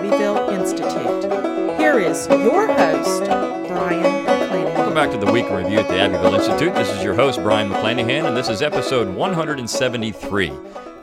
Abbeville 0.00 0.48
Institute. 0.48 1.78
Here 1.78 1.98
is 1.98 2.26
your 2.28 2.66
host, 2.68 3.22
Brion 3.24 4.02
McClanahan. 4.02 4.74
Welcome 4.74 4.94
back 4.94 5.10
to 5.10 5.18
the 5.18 5.30
Week 5.30 5.44
Review 5.50 5.78
at 5.78 5.88
the 5.88 6.00
Abbeville 6.00 6.36
Institute. 6.36 6.74
This 6.74 6.88
is 6.88 7.04
your 7.04 7.12
host, 7.12 7.42
Brion 7.42 7.68
McClanahan, 7.68 8.26
and 8.26 8.34
this 8.34 8.48
is 8.48 8.62
episode 8.62 9.14
173, 9.14 10.52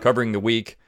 covering 0.01 0.31
the 0.31 0.39
week 0.39 0.79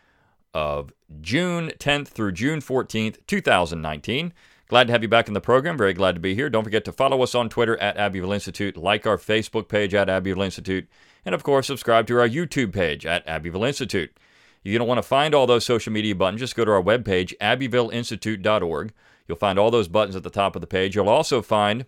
of 0.55 0.91
June 1.21 1.69
10th 1.77 2.07
through 2.07 2.31
June 2.31 2.61
14th, 2.61 3.17
2019. 3.27 4.33
Glad 4.67 4.87
to 4.87 4.91
have 4.91 5.03
you 5.03 5.07
back 5.07 5.27
in 5.27 5.35
the 5.35 5.39
program. 5.39 5.77
Very 5.77 5.93
glad 5.93 6.15
to 6.15 6.19
be 6.19 6.33
here. 6.33 6.49
Don't 6.49 6.63
forget 6.63 6.85
to 6.85 6.91
follow 6.91 7.21
us 7.21 7.35
on 7.35 7.47
Twitter 7.47 7.77
at 7.77 7.95
Abbeville 7.95 8.33
Institute, 8.33 8.75
like 8.75 9.05
our 9.05 9.17
Facebook 9.17 9.67
page 9.67 9.93
at 9.93 10.09
Abbeville 10.09 10.41
Institute, 10.41 10.87
and 11.23 11.35
of 11.35 11.43
course, 11.43 11.67
subscribe 11.67 12.07
to 12.07 12.19
our 12.19 12.27
YouTube 12.27 12.73
page 12.73 13.05
at 13.05 13.27
Abbeville 13.27 13.65
Institute. 13.65 14.17
You 14.63 14.77
don't 14.77 14.87
want 14.87 14.97
to 14.97 15.03
find 15.03 15.33
all 15.33 15.47
those 15.47 15.65
social 15.65 15.93
media 15.93 16.15
buttons, 16.15 16.41
just 16.41 16.55
go 16.55 16.65
to 16.65 16.71
our 16.71 16.81
webpage, 16.81 17.33
abbevilleinstitute.org. 17.39 18.93
You'll 19.27 19.37
find 19.37 19.59
all 19.59 19.71
those 19.71 19.87
buttons 19.87 20.15
at 20.15 20.23
the 20.23 20.29
top 20.29 20.55
of 20.55 20.61
the 20.61 20.67
page. 20.67 20.95
You'll 20.95 21.09
also 21.09 21.41
find 21.41 21.85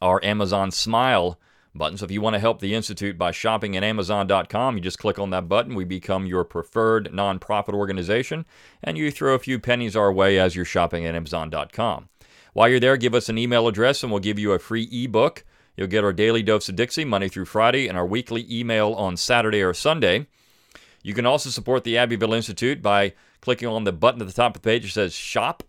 our 0.00 0.24
Amazon 0.24 0.70
Smile 0.70 1.38
button. 1.74 1.96
So 1.98 2.04
if 2.04 2.10
you 2.10 2.20
want 2.20 2.34
to 2.34 2.40
help 2.40 2.60
the 2.60 2.74
Institute 2.74 3.18
by 3.18 3.30
shopping 3.30 3.76
at 3.76 3.84
Amazon.com, 3.84 4.76
you 4.76 4.82
just 4.82 4.98
click 4.98 5.18
on 5.18 5.30
that 5.30 5.48
button. 5.48 5.74
We 5.74 5.84
become 5.84 6.26
your 6.26 6.44
preferred 6.44 7.10
nonprofit 7.12 7.74
organization, 7.74 8.44
and 8.82 8.96
you 8.98 9.10
throw 9.10 9.34
a 9.34 9.38
few 9.38 9.58
pennies 9.58 9.96
our 9.96 10.12
way 10.12 10.38
as 10.38 10.54
you're 10.54 10.64
shopping 10.64 11.06
at 11.06 11.14
Amazon.com. 11.14 12.08
While 12.52 12.68
you're 12.68 12.80
there, 12.80 12.96
give 12.96 13.14
us 13.14 13.28
an 13.28 13.38
email 13.38 13.66
address, 13.66 14.02
and 14.02 14.12
we'll 14.12 14.20
give 14.20 14.38
you 14.38 14.52
a 14.52 14.58
free 14.58 14.88
ebook. 14.92 15.44
You'll 15.76 15.86
get 15.86 16.04
our 16.04 16.12
daily 16.12 16.42
dose 16.42 16.68
of 16.68 16.76
Dixie 16.76 17.04
Monday 17.04 17.28
through 17.28 17.46
Friday, 17.46 17.88
and 17.88 17.96
our 17.96 18.06
weekly 18.06 18.46
email 18.50 18.92
on 18.92 19.16
Saturday 19.16 19.62
or 19.62 19.72
Sunday. 19.72 20.26
You 21.02 21.14
can 21.14 21.26
also 21.26 21.50
support 21.50 21.84
the 21.84 21.98
Abbeville 21.98 22.34
Institute 22.34 22.80
by 22.80 23.14
clicking 23.40 23.68
on 23.68 23.84
the 23.84 23.92
button 23.92 24.20
at 24.20 24.26
the 24.26 24.32
top 24.32 24.56
of 24.56 24.62
the 24.62 24.68
page 24.68 24.82
that 24.82 24.90
says 24.90 25.14
Shop 25.14 25.64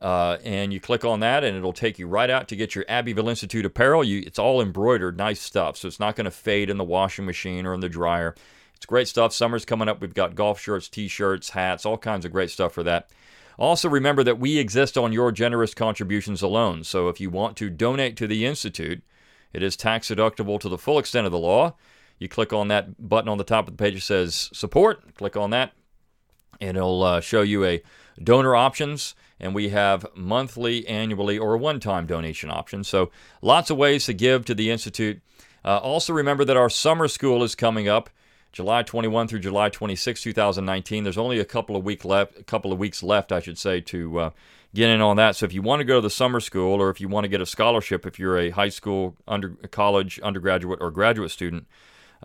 uh, 0.00 0.36
and 0.44 0.72
you 0.72 0.80
click 0.80 1.04
on 1.04 1.20
that, 1.20 1.42
and 1.42 1.56
it'll 1.56 1.72
take 1.72 1.98
you 1.98 2.06
right 2.06 2.28
out 2.28 2.48
to 2.48 2.56
get 2.56 2.74
your 2.74 2.84
Abbeville 2.88 3.28
Institute 3.28 3.64
apparel. 3.64 4.04
You, 4.04 4.22
it's 4.26 4.38
all 4.38 4.60
embroidered, 4.60 5.16
nice 5.16 5.40
stuff, 5.40 5.76
so 5.76 5.88
it's 5.88 6.00
not 6.00 6.16
going 6.16 6.26
to 6.26 6.30
fade 6.30 6.68
in 6.68 6.76
the 6.76 6.84
washing 6.84 7.24
machine 7.24 7.64
or 7.64 7.72
in 7.72 7.80
the 7.80 7.88
dryer. 7.88 8.34
It's 8.74 8.84
great 8.84 9.08
stuff. 9.08 9.32
Summer's 9.32 9.64
coming 9.64 9.88
up. 9.88 10.02
We've 10.02 10.12
got 10.12 10.34
golf 10.34 10.60
shirts, 10.60 10.88
t-shirts, 10.88 11.50
hats, 11.50 11.86
all 11.86 11.96
kinds 11.96 12.26
of 12.26 12.32
great 12.32 12.50
stuff 12.50 12.72
for 12.72 12.82
that. 12.82 13.08
Also, 13.58 13.88
remember 13.88 14.22
that 14.22 14.38
we 14.38 14.58
exist 14.58 14.98
on 14.98 15.14
your 15.14 15.32
generous 15.32 15.72
contributions 15.72 16.42
alone. 16.42 16.84
So 16.84 17.08
if 17.08 17.18
you 17.18 17.30
want 17.30 17.56
to 17.56 17.70
donate 17.70 18.18
to 18.18 18.26
the 18.26 18.44
Institute, 18.44 19.02
it 19.54 19.62
is 19.62 19.76
tax 19.76 20.08
deductible 20.08 20.60
to 20.60 20.68
the 20.68 20.76
full 20.76 20.98
extent 20.98 21.24
of 21.24 21.32
the 21.32 21.38
law. 21.38 21.74
You 22.18 22.28
click 22.28 22.52
on 22.52 22.68
that 22.68 23.08
button 23.08 23.28
on 23.28 23.38
the 23.38 23.44
top 23.44 23.68
of 23.68 23.76
the 23.76 23.82
page 23.82 23.94
that 23.94 24.00
says 24.00 24.50
support. 24.52 25.14
Click 25.16 25.36
on 25.36 25.50
that, 25.50 25.72
and 26.60 26.76
it'll 26.76 27.02
uh, 27.02 27.20
show 27.20 27.42
you 27.42 27.64
a 27.64 27.82
donor 28.22 28.56
options 28.56 29.14
and 29.38 29.54
we 29.54 29.68
have 29.70 30.06
monthly, 30.14 30.86
annually, 30.86 31.38
or 31.38 31.56
one 31.56 31.80
time 31.80 32.06
donation 32.06 32.50
options. 32.50 32.88
So 32.88 33.10
lots 33.42 33.70
of 33.70 33.76
ways 33.76 34.06
to 34.06 34.14
give 34.14 34.44
to 34.46 34.54
the 34.54 34.70
Institute. 34.70 35.20
Uh, 35.64 35.78
also, 35.78 36.12
remember 36.12 36.44
that 36.44 36.56
our 36.56 36.70
summer 36.70 37.08
school 37.08 37.42
is 37.42 37.54
coming 37.54 37.88
up. 37.88 38.10
July 38.52 38.82
21 38.82 39.28
through 39.28 39.40
July 39.40 39.68
26, 39.68 40.22
2019. 40.22 41.04
There's 41.04 41.18
only 41.18 41.38
a 41.38 41.44
couple 41.44 41.76
of 41.76 41.84
week 41.84 42.06
left, 42.06 42.38
a 42.38 42.42
couple 42.42 42.72
of 42.72 42.78
weeks 42.78 43.02
left, 43.02 43.30
I 43.30 43.40
should 43.40 43.58
say, 43.58 43.82
to 43.82 44.18
uh, 44.18 44.30
get 44.74 44.88
in 44.88 45.02
on 45.02 45.16
that. 45.16 45.36
So 45.36 45.44
if 45.44 45.52
you 45.52 45.60
want 45.60 45.80
to 45.80 45.84
go 45.84 45.96
to 45.96 46.00
the 46.00 46.08
summer 46.08 46.40
school, 46.40 46.80
or 46.80 46.88
if 46.88 46.98
you 46.98 47.08
want 47.08 47.24
to 47.24 47.28
get 47.28 47.42
a 47.42 47.46
scholarship, 47.46 48.06
if 48.06 48.18
you're 48.18 48.38
a 48.38 48.50
high 48.50 48.70
school, 48.70 49.14
under 49.28 49.50
college, 49.70 50.18
undergraduate, 50.20 50.78
or 50.80 50.90
graduate 50.90 51.30
student, 51.30 51.66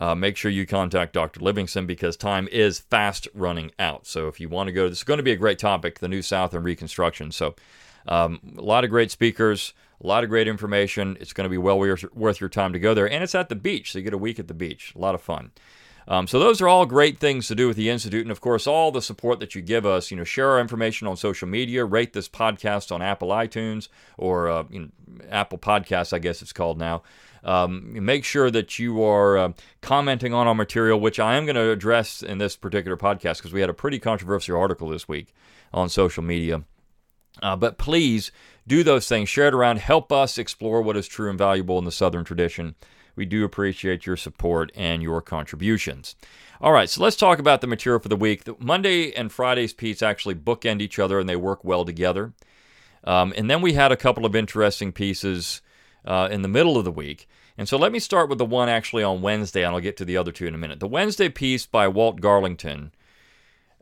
uh, 0.01 0.15
make 0.15 0.35
sure 0.35 0.49
you 0.49 0.65
contact 0.65 1.13
Dr. 1.13 1.39
Livingston 1.41 1.85
because 1.85 2.17
time 2.17 2.47
is 2.51 2.79
fast 2.79 3.27
running 3.35 3.71
out. 3.77 4.07
So 4.07 4.27
if 4.27 4.39
you 4.39 4.49
want 4.49 4.67
to 4.67 4.73
go, 4.73 4.89
this 4.89 4.97
is 4.97 5.03
going 5.03 5.19
to 5.19 5.23
be 5.23 5.31
a 5.31 5.35
great 5.35 5.59
topic, 5.59 5.99
the 5.99 6.07
New 6.07 6.23
South 6.23 6.55
and 6.55 6.65
Reconstruction. 6.65 7.31
So 7.31 7.53
um, 8.07 8.39
a 8.57 8.61
lot 8.61 8.83
of 8.83 8.89
great 8.89 9.11
speakers, 9.11 9.73
a 10.03 10.07
lot 10.07 10.23
of 10.23 10.29
great 10.31 10.47
information. 10.47 11.17
It's 11.19 11.33
going 11.33 11.45
to 11.45 11.51
be 11.51 11.57
well 11.59 11.77
worth 11.77 12.41
your 12.41 12.49
time 12.49 12.73
to 12.73 12.79
go 12.79 12.95
there. 12.95 13.07
And 13.07 13.23
it's 13.23 13.35
at 13.35 13.49
the 13.49 13.55
beach, 13.55 13.91
so 13.91 13.99
you 13.99 14.03
get 14.03 14.13
a 14.13 14.17
week 14.17 14.39
at 14.39 14.47
the 14.47 14.55
beach. 14.55 14.91
A 14.95 14.99
lot 14.99 15.13
of 15.13 15.21
fun. 15.21 15.51
Um, 16.07 16.25
so 16.25 16.39
those 16.39 16.61
are 16.61 16.67
all 16.67 16.87
great 16.87 17.19
things 17.19 17.47
to 17.49 17.55
do 17.55 17.67
with 17.67 17.77
the 17.77 17.91
Institute. 17.91 18.23
And 18.23 18.31
of 18.31 18.41
course, 18.41 18.65
all 18.65 18.91
the 18.91 19.03
support 19.03 19.39
that 19.39 19.53
you 19.53 19.61
give 19.61 19.85
us, 19.85 20.09
you 20.09 20.17
know, 20.17 20.23
share 20.23 20.49
our 20.49 20.59
information 20.59 21.07
on 21.07 21.15
social 21.15 21.47
media, 21.47 21.85
rate 21.85 22.13
this 22.13 22.27
podcast 22.27 22.91
on 22.91 23.03
Apple 23.03 23.29
iTunes 23.29 23.87
or 24.17 24.49
uh, 24.49 24.63
you 24.71 24.79
know, 24.79 24.89
Apple 25.29 25.59
Podcasts, 25.59 26.11
I 26.11 26.17
guess 26.17 26.41
it's 26.41 26.53
called 26.53 26.79
now. 26.79 27.03
Um, 27.43 28.03
make 28.05 28.23
sure 28.23 28.51
that 28.51 28.77
you 28.77 29.03
are 29.03 29.37
uh, 29.37 29.53
commenting 29.81 30.33
on 30.33 30.47
our 30.47 30.55
material, 30.55 30.99
which 30.99 31.19
I 31.19 31.35
am 31.35 31.45
going 31.45 31.55
to 31.55 31.71
address 31.71 32.21
in 32.21 32.37
this 32.37 32.55
particular 32.55 32.97
podcast 32.97 33.37
because 33.37 33.53
we 33.53 33.61
had 33.61 33.69
a 33.69 33.73
pretty 33.73 33.99
controversial 33.99 34.59
article 34.59 34.89
this 34.89 35.07
week 35.07 35.33
on 35.73 35.89
social 35.89 36.23
media. 36.23 36.63
Uh, 37.41 37.55
but 37.55 37.77
please 37.77 38.31
do 38.67 38.83
those 38.83 39.07
things, 39.07 39.29
share 39.29 39.47
it 39.47 39.53
around, 39.53 39.79
help 39.79 40.11
us 40.11 40.37
explore 40.37 40.81
what 40.81 40.97
is 40.97 41.07
true 41.07 41.29
and 41.29 41.39
valuable 41.39 41.79
in 41.79 41.85
the 41.85 41.91
Southern 41.91 42.23
tradition. 42.23 42.75
We 43.15 43.25
do 43.25 43.43
appreciate 43.43 44.05
your 44.05 44.17
support 44.17 44.71
and 44.75 45.01
your 45.01 45.21
contributions. 45.21 46.15
All 46.61 46.71
right, 46.71 46.89
so 46.89 47.01
let's 47.01 47.15
talk 47.15 47.39
about 47.39 47.61
the 47.61 47.67
material 47.67 47.99
for 47.99 48.09
the 48.09 48.15
week. 48.15 48.43
The 48.43 48.55
Monday 48.59 49.11
and 49.13 49.31
Friday's 49.31 49.73
piece 49.73 50.03
actually 50.03 50.35
bookend 50.35 50.81
each 50.81 50.99
other 50.99 51.19
and 51.19 51.27
they 51.27 51.35
work 51.35 51.63
well 51.63 51.85
together. 51.85 52.33
Um, 53.03 53.33
and 53.35 53.49
then 53.49 53.61
we 53.61 53.73
had 53.73 53.91
a 53.91 53.97
couple 53.97 54.25
of 54.25 54.35
interesting 54.35 54.91
pieces 54.91 55.61
uh, 56.05 56.27
in 56.31 56.41
the 56.41 56.47
middle 56.47 56.77
of 56.77 56.85
the 56.85 56.91
week. 56.91 57.27
And 57.57 57.67
so 57.67 57.77
let 57.77 57.91
me 57.91 57.99
start 57.99 58.29
with 58.29 58.37
the 58.37 58.45
one 58.45 58.69
actually 58.69 59.03
on 59.03 59.21
Wednesday, 59.21 59.63
and 59.63 59.73
I'll 59.75 59.81
get 59.81 59.97
to 59.97 60.05
the 60.05 60.17
other 60.17 60.31
two 60.31 60.47
in 60.47 60.55
a 60.55 60.57
minute. 60.57 60.79
The 60.79 60.87
Wednesday 60.87 61.29
piece 61.29 61.65
by 61.65 61.87
Walt 61.87 62.21
Garlington. 62.21 62.91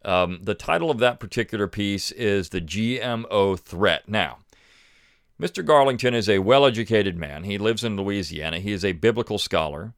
Um, 0.04 0.40
the 0.42 0.56
title 0.56 0.90
of 0.90 1.00
that 1.00 1.20
particular 1.20 1.68
piece 1.68 2.12
is 2.12 2.50
The 2.50 2.62
GMO 2.62 3.60
Threat. 3.60 4.08
Now, 4.08 4.40
Mr. 5.40 5.64
Garlington 5.66 6.14
is 6.14 6.28
a 6.28 6.40
well 6.40 6.66
educated 6.66 7.18
man. 7.18 7.44
He 7.44 7.58
lives 7.58 7.84
in 7.84 7.96
Louisiana. 7.96 8.60
He 8.60 8.72
is 8.72 8.84
a 8.84 8.92
biblical 8.94 9.38
scholar, 9.38 9.94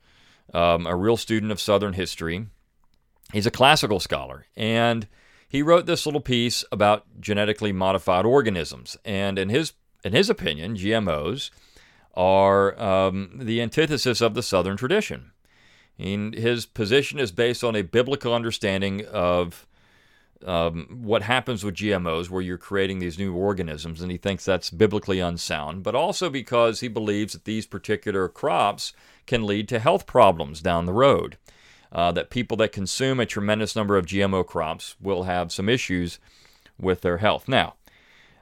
um, 0.54 0.86
a 0.86 0.96
real 0.96 1.18
student 1.18 1.52
of 1.52 1.60
Southern 1.60 1.94
history. 1.94 2.48
He's 3.34 3.48
a 3.48 3.52
classical 3.52 4.00
scholar. 4.00 4.46
And 4.56 5.08
he 5.48 5.62
wrote 5.62 5.86
this 5.86 6.06
little 6.06 6.22
piece 6.22 6.64
about 6.72 7.06
genetically 7.20 7.72
modified 7.72 8.26
organisms. 8.26 8.98
And 9.04 9.40
in 9.40 9.50
his, 9.50 9.74
in 10.04 10.14
his 10.14 10.30
opinion, 10.30 10.76
GMOs 10.76 11.50
are 12.14 12.80
um, 12.82 13.32
the 13.36 13.62
antithesis 13.62 14.22
of 14.22 14.34
the 14.34 14.44
Southern 14.44 14.78
tradition. 14.78 15.32
And 15.98 16.34
his 16.34 16.66
position 16.66 17.20
is 17.20 17.32
based 17.32 17.64
on 17.64 17.76
a 17.76 17.84
biblical 17.84 18.34
understanding 18.34 19.06
of 19.06 19.68
um, 20.46 21.02
what 21.04 21.22
happens 21.22 21.64
with 21.64 21.76
GMOs, 21.76 22.30
where 22.30 22.42
you're 22.42 22.58
creating 22.58 23.00
these 23.00 23.20
new 23.20 23.36
organisms, 23.36 24.02
and 24.02 24.12
he 24.12 24.18
thinks 24.18 24.44
that's 24.44 24.72
biblically 24.72 25.20
unsound, 25.20 25.84
but 25.84 25.96
also 25.96 26.30
because 26.30 26.80
he 26.80 26.88
believes 26.88 27.34
that 27.34 27.46
these 27.46 27.68
particular 27.68 28.28
crops 28.28 28.94
can 29.28 29.46
lead 29.46 29.70
to 29.70 29.80
health 29.80 30.08
problems 30.08 30.62
down 30.62 30.86
the 30.86 30.94
road. 30.94 31.38
Uh, 31.92 32.10
that 32.10 32.30
people 32.30 32.56
that 32.56 32.72
consume 32.72 33.20
a 33.20 33.26
tremendous 33.26 33.76
number 33.76 33.98
of 33.98 34.06
GMO 34.06 34.48
crops 34.48 34.96
will 35.02 35.24
have 35.24 35.52
some 35.52 35.68
issues 35.68 36.20
with 36.80 37.02
their 37.02 37.18
health. 37.18 37.50
Now, 37.50 37.74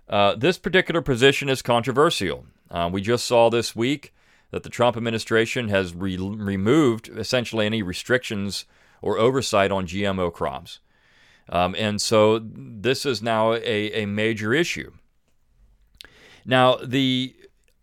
uh, 0.08 0.36
this 0.36 0.60
particular 0.60 1.02
position 1.02 1.50
is 1.50 1.64
controversial. 1.64 2.46
Uh, 2.72 2.90
we 2.92 3.02
just 3.02 3.26
saw 3.26 3.50
this 3.50 3.76
week 3.76 4.14
that 4.52 4.64
the 4.64 4.70
Trump 4.70 4.98
administration 4.98 5.70
has 5.70 5.94
re- 5.94 6.18
removed 6.18 7.10
essentially 7.10 7.66
any 7.66 7.82
restrictions 7.82 8.66
or 9.02 9.18
oversight 9.18 9.72
on 9.72 9.88
GMO 9.88 10.34
crops. 10.34 10.80
Um, 11.50 11.76
and 11.78 12.00
so 12.02 12.40
this 12.40 13.06
is 13.06 13.22
now 13.22 13.54
a, 13.54 14.04
a 14.04 14.06
major 14.06 14.54
issue. 14.54 14.92
Now, 16.46 16.76
the 16.76 17.36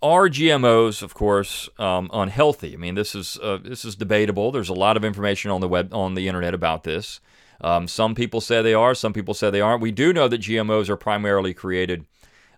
are 0.03 0.29
GMOs, 0.29 1.03
of 1.03 1.15
course, 1.15 1.69
um, 1.79 2.11
unhealthy? 2.13 2.75
I 2.75 2.77
mean, 2.77 2.95
this 2.95 3.15
is 3.15 3.39
uh, 3.43 3.59
this 3.63 3.85
is 3.85 3.97
debatable. 3.97 4.53
There's 4.53 4.69
a 4.69 4.75
lot 4.75 4.97
of 4.97 5.05
information 5.05 5.51
on 5.51 5.61
the 5.61 5.69
web 5.69 5.93
on 5.93 6.15
the 6.15 6.29
internet 6.29 6.55
about 6.55 6.85
this. 6.85 7.21
Um, 7.61 7.89
some 7.89 8.15
people 8.15 8.41
say 8.41 8.61
they 8.61 8.75
are, 8.75 8.95
some 8.95 9.13
people 9.13 9.35
say 9.35 9.51
they 9.51 9.61
aren't. 9.61 9.81
We 9.81 9.91
do 9.91 10.13
know 10.13 10.29
that 10.29 10.43
GMOs 10.43 10.89
are 10.89 10.97
primarily 10.97 11.55
created 11.55 12.05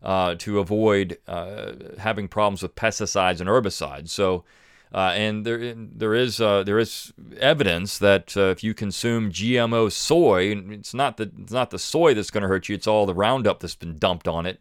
uh, 0.03 0.35
to 0.37 0.59
avoid 0.59 1.19
uh, 1.27 1.73
having 1.99 2.29
problems 2.29 2.63
with 2.63 2.75
pesticides 2.75 3.41
and 3.41 3.49
herbicides. 3.49 4.09
So, 4.09 4.45
uh, 4.93 5.13
and 5.15 5.45
there 5.45 5.75
there 5.77 6.15
is 6.15 6.41
uh, 6.41 6.63
there 6.63 6.79
is 6.79 7.13
evidence 7.39 7.99
that 7.99 8.37
uh, 8.37 8.45
if 8.51 8.65
you 8.65 8.75
consume 8.75 9.31
GMO 9.31 9.93
soy, 9.93 10.57
it's 10.71 10.95
not 10.95 11.17
the 11.17 11.31
it's 11.39 11.53
not 11.53 11.71
the 11.71 11.79
soy 11.79 12.15
that's 12.15 12.31
going 12.31 12.43
to 12.43 12.49
hurt 12.49 12.69
you. 12.69 12.75
It's 12.75 12.87
all 12.87 13.05
the 13.05 13.15
Roundup 13.15 13.61
that's 13.61 13.75
been 13.75 13.99
dumped 13.99 14.29
on 14.29 14.47
it. 14.47 14.61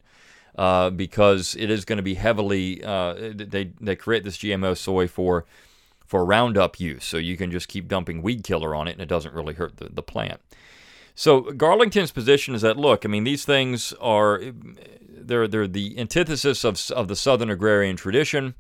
Uh, 0.58 0.90
because 0.90 1.56
it 1.60 1.70
is 1.70 1.86
going 1.86 1.98
to 1.98 2.04
be 2.04 2.16
heavily, 2.16 2.78
they 2.80 3.72
they 3.80 3.96
create 3.96 4.24
this 4.24 4.38
GMO 4.38 4.76
soy 4.76 5.08
for 5.08 5.46
for 6.08 6.26
Roundup 6.26 6.80
use, 6.80 7.04
so 7.04 7.18
you 7.18 7.38
can 7.38 7.52
just 7.52 7.68
keep 7.68 7.88
dumping 7.88 8.24
weed 8.24 8.44
killer 8.44 8.74
on 8.74 8.88
it, 8.88 8.94
and 8.94 9.02
it 9.02 9.10
doesn't 9.10 9.36
really 9.36 9.54
hurt 9.54 9.78
the, 9.78 9.90
the 9.92 10.02
plant. 10.02 10.42
So 11.14 11.42
Garlington's 11.42 12.12
position 12.12 12.56
is 12.56 12.62
that 12.62 12.78
look, 12.78 13.06
I 13.06 13.10
mean, 13.10 13.24
these 13.24 13.44
things 13.44 13.92
are 13.94 14.42
they're 15.28 15.48
they're 15.48 15.68
the 15.68 15.98
antithesis 15.98 16.64
of 16.64 16.80
of 16.92 17.08
the 17.08 17.16
Southern 17.16 17.50
agrarian 17.50 17.96
tradition, 17.96 18.56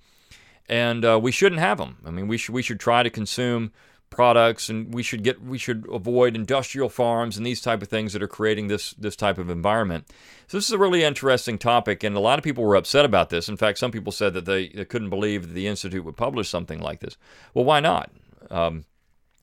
and 0.67 1.03
uh, 1.05 1.19
we 1.21 1.31
shouldn't 1.31 1.61
have 1.61 1.77
them. 1.77 1.97
I 2.05 2.11
mean, 2.11 2.27
we 2.27 2.37
should 2.37 2.53
we 2.53 2.61
should 2.61 2.79
try 2.79 3.03
to 3.03 3.09
consume 3.09 3.71
products 4.09 4.69
and 4.69 4.93
we 4.93 5.03
should 5.03 5.23
get 5.23 5.41
we 5.41 5.57
should 5.57 5.85
avoid 5.91 6.35
industrial 6.35 6.89
farms 6.89 7.37
and 7.37 7.45
these 7.45 7.61
type 7.61 7.81
of 7.81 7.87
things 7.87 8.13
that 8.13 8.23
are 8.23 8.27
creating 8.27 8.67
this 8.67 8.91
this 8.91 9.15
type 9.15 9.37
of 9.37 9.49
environment. 9.49 10.05
So 10.47 10.57
this 10.57 10.65
is 10.65 10.71
a 10.71 10.77
really 10.77 11.03
interesting 11.03 11.57
topic 11.57 12.03
and 12.03 12.15
a 12.15 12.19
lot 12.19 12.39
of 12.39 12.43
people 12.43 12.63
were 12.63 12.75
upset 12.75 13.05
about 13.05 13.29
this. 13.29 13.49
In 13.49 13.57
fact 13.57 13.77
some 13.77 13.91
people 13.91 14.11
said 14.11 14.33
that 14.33 14.45
they, 14.45 14.69
they 14.69 14.85
couldn't 14.85 15.09
believe 15.09 15.47
that 15.47 15.53
the 15.53 15.67
institute 15.67 16.05
would 16.05 16.17
publish 16.17 16.49
something 16.49 16.79
like 16.79 16.99
this. 16.99 17.17
Well 17.53 17.65
why 17.65 17.79
not? 17.79 18.11
Um, 18.49 18.85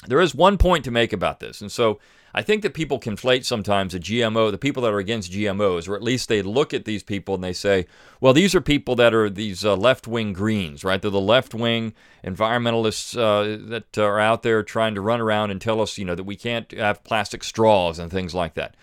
there 0.07 0.21
is 0.21 0.35
one 0.35 0.57
point 0.57 0.85
to 0.85 0.91
make 0.91 1.13
about 1.13 1.41
this 1.41 1.61
and 1.61 1.71
so 1.71 2.01
I 2.37 2.43
think 2.43 2.63
that 2.63 2.75
people 2.75 2.99
conflate 2.99 3.45
sometimes 3.45 3.95
a 3.95 4.01
GMO, 4.01 4.51
the 4.51 4.59
people 4.59 4.83
that 4.83 4.93
are 4.93 4.99
against 4.99 5.31
GMOs, 5.31 5.89
or 5.89 5.95
at 5.95 6.03
least 6.03 6.29
they 6.29 6.43
look 6.43 6.75
at 6.75 6.85
these 6.85 7.05
people 7.05 7.37
and 7.37 7.45
they 7.45 7.53
say, 7.53 7.87
well, 8.21 8.33
these 8.33 8.57
are 8.57 8.61
people 8.61 8.97
that 8.97 9.15
are 9.15 9.31
these 9.31 9.65
uh, 9.65 9.77
left 9.77 10.09
wing 10.09 10.33
greens, 10.33 10.83
right? 10.83 11.01
They're 11.01 11.13
the 11.13 11.21
left 11.21 11.55
wing 11.55 11.95
environmentalists 12.25 13.17
uh, 13.17 13.69
that 13.69 13.97
are 13.97 14.19
out 14.19 14.43
there 14.43 14.65
trying 14.65 14.97
to 14.97 15.01
run 15.01 15.21
around 15.21 15.53
and 15.53 15.61
tell 15.61 15.81
us, 15.81 15.97
you 15.97 16.05
know, 16.05 16.17
that 16.17 16.25
we 16.25 16.35
can't 16.35 16.73
have 16.73 17.05
plastic 17.05 17.45
straws 17.45 18.01
and 18.01 18.11
things 18.11 18.35
like 18.35 18.55
that. 18.55 18.75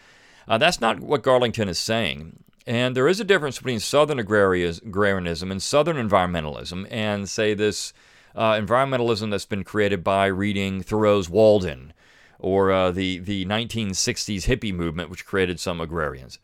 Uh, 0.48 0.58
that's 0.58 0.80
not 0.80 1.02
what 1.02 1.22
Garlington 1.22 1.68
is 1.68 1.78
saying. 1.80 2.44
And 2.66 2.96
there 2.96 3.08
is 3.08 3.20
a 3.20 3.26
difference 3.26 3.58
between 3.58 3.82
Southern 3.82 4.20
agrarianism 4.20 5.52
and 5.52 5.62
Southern 5.62 5.98
environmentalism, 5.98 6.88
and 6.90 7.28
say 7.28 7.54
this 7.54 7.92
uh, 8.34 8.54
environmentalism 8.54 9.30
that's 9.30 9.46
been 9.46 9.66
created 9.66 10.06
by 10.06 10.28
reading 10.28 10.82
Thoreau's 10.82 11.30
Walden 11.30 11.92
or 12.42 12.72
uh, 12.72 12.92
the, 12.92 13.20
the 13.20 13.46
1960s 13.46 14.48
hippie 14.48 14.74
movement, 14.74 15.10
which 15.10 15.26
created 15.26 15.60
some 15.60 15.80
agrarians. 15.80 16.40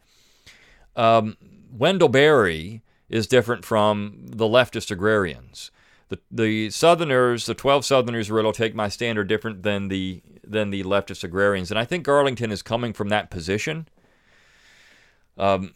Um, 0.95 1.35
Wendell 1.71 2.09
Berry 2.09 2.81
is 3.09 3.27
different 3.27 3.65
from 3.65 4.13
the 4.23 4.45
leftist 4.45 4.91
agrarians. 4.91 5.71
The, 6.09 6.19
the 6.31 6.69
Southerners, 6.69 7.47
the 7.47 7.53
12 7.53 7.83
Southerners 7.83 8.31
really 8.31 8.51
take 8.53 8.75
my 8.75 8.87
stand, 8.87 9.17
are 9.17 9.23
different 9.23 9.63
than 9.63 9.87
the, 9.89 10.21
than 10.43 10.69
the 10.69 10.83
leftist 10.83 11.23
agrarians. 11.23 11.71
And 11.71 11.79
I 11.79 11.83
think 11.83 12.05
Garlington 12.05 12.51
is 12.51 12.61
coming 12.61 12.93
from 12.93 13.09
that 13.09 13.29
position. 13.29 13.87
Um, 15.37 15.73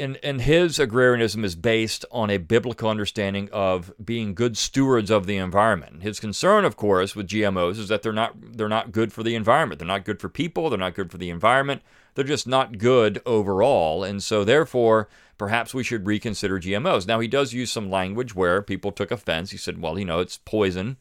and, 0.00 0.18
and 0.22 0.40
his 0.40 0.78
agrarianism 0.78 1.44
is 1.44 1.54
based 1.54 2.04
on 2.10 2.30
a 2.30 2.38
biblical 2.38 2.88
understanding 2.88 3.48
of 3.52 3.92
being 4.02 4.34
good 4.34 4.56
stewards 4.56 5.10
of 5.10 5.26
the 5.26 5.36
environment. 5.36 6.02
His 6.02 6.18
concern, 6.18 6.64
of 6.64 6.76
course, 6.76 7.14
with 7.14 7.28
GMOs 7.28 7.78
is 7.78 7.88
that 7.88 8.02
they're 8.02 8.12
not 8.12 8.34
they're 8.56 8.68
not 8.68 8.92
good 8.92 9.12
for 9.12 9.22
the 9.22 9.34
environment. 9.34 9.78
They're 9.78 9.86
not 9.86 10.04
good 10.04 10.20
for 10.20 10.28
people. 10.28 10.70
They're 10.70 10.78
not 10.78 10.94
good 10.94 11.10
for 11.10 11.18
the 11.18 11.30
environment. 11.30 11.82
They're 12.14 12.24
just 12.24 12.48
not 12.48 12.78
good 12.78 13.22
overall. 13.24 14.02
And 14.02 14.22
so, 14.22 14.42
therefore, 14.42 15.08
perhaps 15.38 15.72
we 15.72 15.84
should 15.84 16.06
reconsider 16.06 16.58
GMOs. 16.58 17.06
Now, 17.06 17.20
he 17.20 17.28
does 17.28 17.52
use 17.52 17.70
some 17.70 17.90
language 17.90 18.34
where 18.34 18.62
people 18.62 18.90
took 18.90 19.10
offense. 19.10 19.50
He 19.50 19.58
said, 19.58 19.80
"Well, 19.80 19.98
you 19.98 20.04
know, 20.04 20.20
it's 20.20 20.38
poison." 20.38 20.96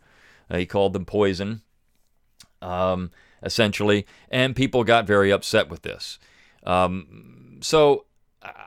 Uh, 0.51 0.57
he 0.57 0.65
called 0.65 0.93
them 0.93 1.05
poison, 1.05 1.61
um, 2.61 3.11
essentially, 3.43 4.05
and 4.29 4.55
people 4.55 4.83
got 4.83 5.07
very 5.07 5.31
upset 5.31 5.69
with 5.69 5.83
this. 5.83 6.19
Um, 6.65 7.59
so 7.61 8.05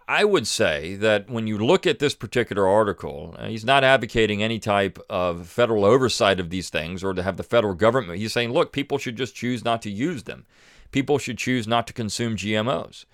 I 0.08 0.24
would 0.24 0.46
say 0.46 0.96
that 0.96 1.30
when 1.30 1.46
you 1.46 1.58
look 1.58 1.86
at 1.86 1.98
this 1.98 2.14
particular 2.14 2.66
article, 2.66 3.34
uh, 3.38 3.46
he's 3.46 3.64
not 3.64 3.84
advocating 3.84 4.42
any 4.42 4.58
type 4.58 4.98
of 5.08 5.46
federal 5.48 5.84
oversight 5.84 6.40
of 6.40 6.50
these 6.50 6.70
things 6.70 7.02
or 7.02 7.14
to 7.14 7.22
have 7.22 7.36
the 7.36 7.42
federal 7.42 7.74
government. 7.74 8.18
He's 8.18 8.32
saying, 8.32 8.52
look, 8.52 8.72
people 8.72 8.98
should 8.98 9.16
just 9.16 9.34
choose 9.34 9.64
not 9.64 9.82
to 9.82 9.90
use 9.90 10.24
them. 10.24 10.44
People 10.90 11.18
should 11.18 11.38
choose 11.38 11.66
not 11.66 11.86
to 11.86 11.92
consume 11.92 12.36
GMOs. 12.36 13.04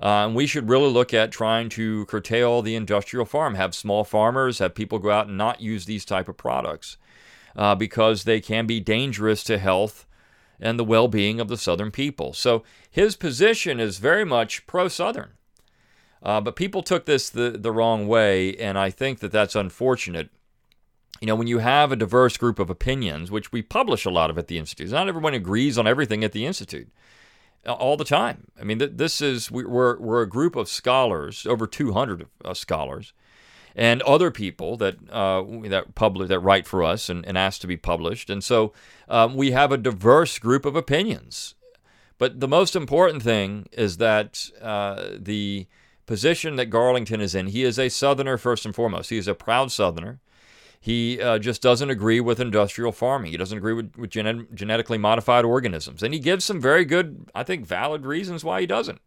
Uh, 0.00 0.26
and 0.26 0.34
we 0.34 0.46
should 0.46 0.68
really 0.68 0.90
look 0.90 1.12
at 1.12 1.32
trying 1.32 1.68
to 1.70 2.06
curtail 2.06 2.62
the 2.62 2.76
industrial 2.76 3.26
farm, 3.26 3.56
have 3.56 3.74
small 3.74 4.04
farmers, 4.04 4.60
have 4.60 4.74
people 4.74 4.98
go 4.98 5.10
out 5.10 5.26
and 5.26 5.36
not 5.36 5.60
use 5.60 5.86
these 5.86 6.04
type 6.04 6.28
of 6.28 6.36
products 6.36 6.96
uh, 7.56 7.74
because 7.74 8.24
they 8.24 8.40
can 8.40 8.66
be 8.66 8.78
dangerous 8.78 9.42
to 9.42 9.58
health 9.58 10.06
and 10.60 10.78
the 10.78 10.84
well-being 10.84 11.40
of 11.40 11.48
the 11.48 11.56
Southern 11.56 11.90
people. 11.90 12.32
So 12.32 12.62
his 12.90 13.16
position 13.16 13.80
is 13.80 13.98
very 13.98 14.24
much 14.24 14.66
pro-Southern. 14.66 15.32
Uh, 16.22 16.40
but 16.40 16.56
people 16.56 16.82
took 16.82 17.06
this 17.06 17.30
the, 17.30 17.50
the 17.50 17.72
wrong 17.72 18.08
way, 18.08 18.54
and 18.56 18.78
I 18.78 18.90
think 18.90 19.20
that 19.20 19.32
that's 19.32 19.54
unfortunate. 19.54 20.30
You 21.20 21.26
know, 21.26 21.36
when 21.36 21.46
you 21.48 21.58
have 21.58 21.90
a 21.90 21.96
diverse 21.96 22.36
group 22.36 22.58
of 22.58 22.70
opinions, 22.70 23.30
which 23.30 23.50
we 23.50 23.62
publish 23.62 24.04
a 24.04 24.10
lot 24.10 24.30
of 24.30 24.38
at 24.38 24.46
the 24.46 24.58
Institute, 24.58 24.90
not 24.90 25.08
everyone 25.08 25.34
agrees 25.34 25.76
on 25.76 25.86
everything 25.86 26.22
at 26.22 26.32
the 26.32 26.46
Institute 26.46 26.88
all 27.66 27.96
the 27.96 28.04
time. 28.04 28.48
I 28.60 28.64
mean, 28.64 28.78
this 28.78 29.20
is, 29.20 29.50
we're, 29.50 29.98
we're 29.98 30.22
a 30.22 30.28
group 30.28 30.56
of 30.56 30.68
scholars, 30.68 31.46
over 31.46 31.66
200 31.66 32.26
uh, 32.44 32.54
scholars, 32.54 33.12
and 33.74 34.02
other 34.02 34.30
people 34.30 34.76
that 34.78 34.96
uh, 35.10 35.44
that 35.68 35.94
publish 35.94 36.28
that 36.28 36.40
write 36.40 36.66
for 36.66 36.82
us 36.82 37.08
and, 37.08 37.24
and 37.24 37.38
ask 37.38 37.60
to 37.60 37.66
be 37.66 37.76
published. 37.76 38.28
And 38.28 38.42
so 38.42 38.72
um, 39.08 39.36
we 39.36 39.52
have 39.52 39.70
a 39.70 39.76
diverse 39.76 40.38
group 40.38 40.64
of 40.64 40.74
opinions. 40.74 41.54
But 42.18 42.40
the 42.40 42.48
most 42.48 42.74
important 42.74 43.22
thing 43.22 43.68
is 43.70 43.98
that 43.98 44.50
uh, 44.60 45.10
the 45.16 45.68
position 46.08 46.56
that 46.56 46.70
Garlington 46.70 47.20
is 47.20 47.34
in. 47.34 47.48
He 47.48 47.62
is 47.62 47.78
a 47.78 47.90
Southerner 47.90 48.38
first 48.38 48.64
and 48.64 48.74
foremost. 48.74 49.10
He 49.10 49.18
is 49.18 49.28
a 49.28 49.34
proud 49.34 49.70
Southerner. 49.70 50.18
He 50.80 51.20
uh, 51.20 51.38
just 51.38 51.60
doesn't 51.60 51.90
agree 51.90 52.18
with 52.18 52.40
industrial 52.40 52.92
farming. 52.92 53.30
He 53.30 53.36
doesn't 53.36 53.58
agree 53.58 53.74
with, 53.74 53.94
with 53.96 54.10
genetically 54.10 54.96
modified 54.96 55.44
organisms. 55.44 56.02
And 56.02 56.14
he 56.14 56.18
gives 56.18 56.44
some 56.44 56.60
very 56.60 56.84
good, 56.84 57.28
I 57.34 57.42
think, 57.44 57.66
valid 57.66 58.06
reasons 58.06 58.42
why 58.42 58.60
he 58.60 58.66
doesn't, 58.66 59.00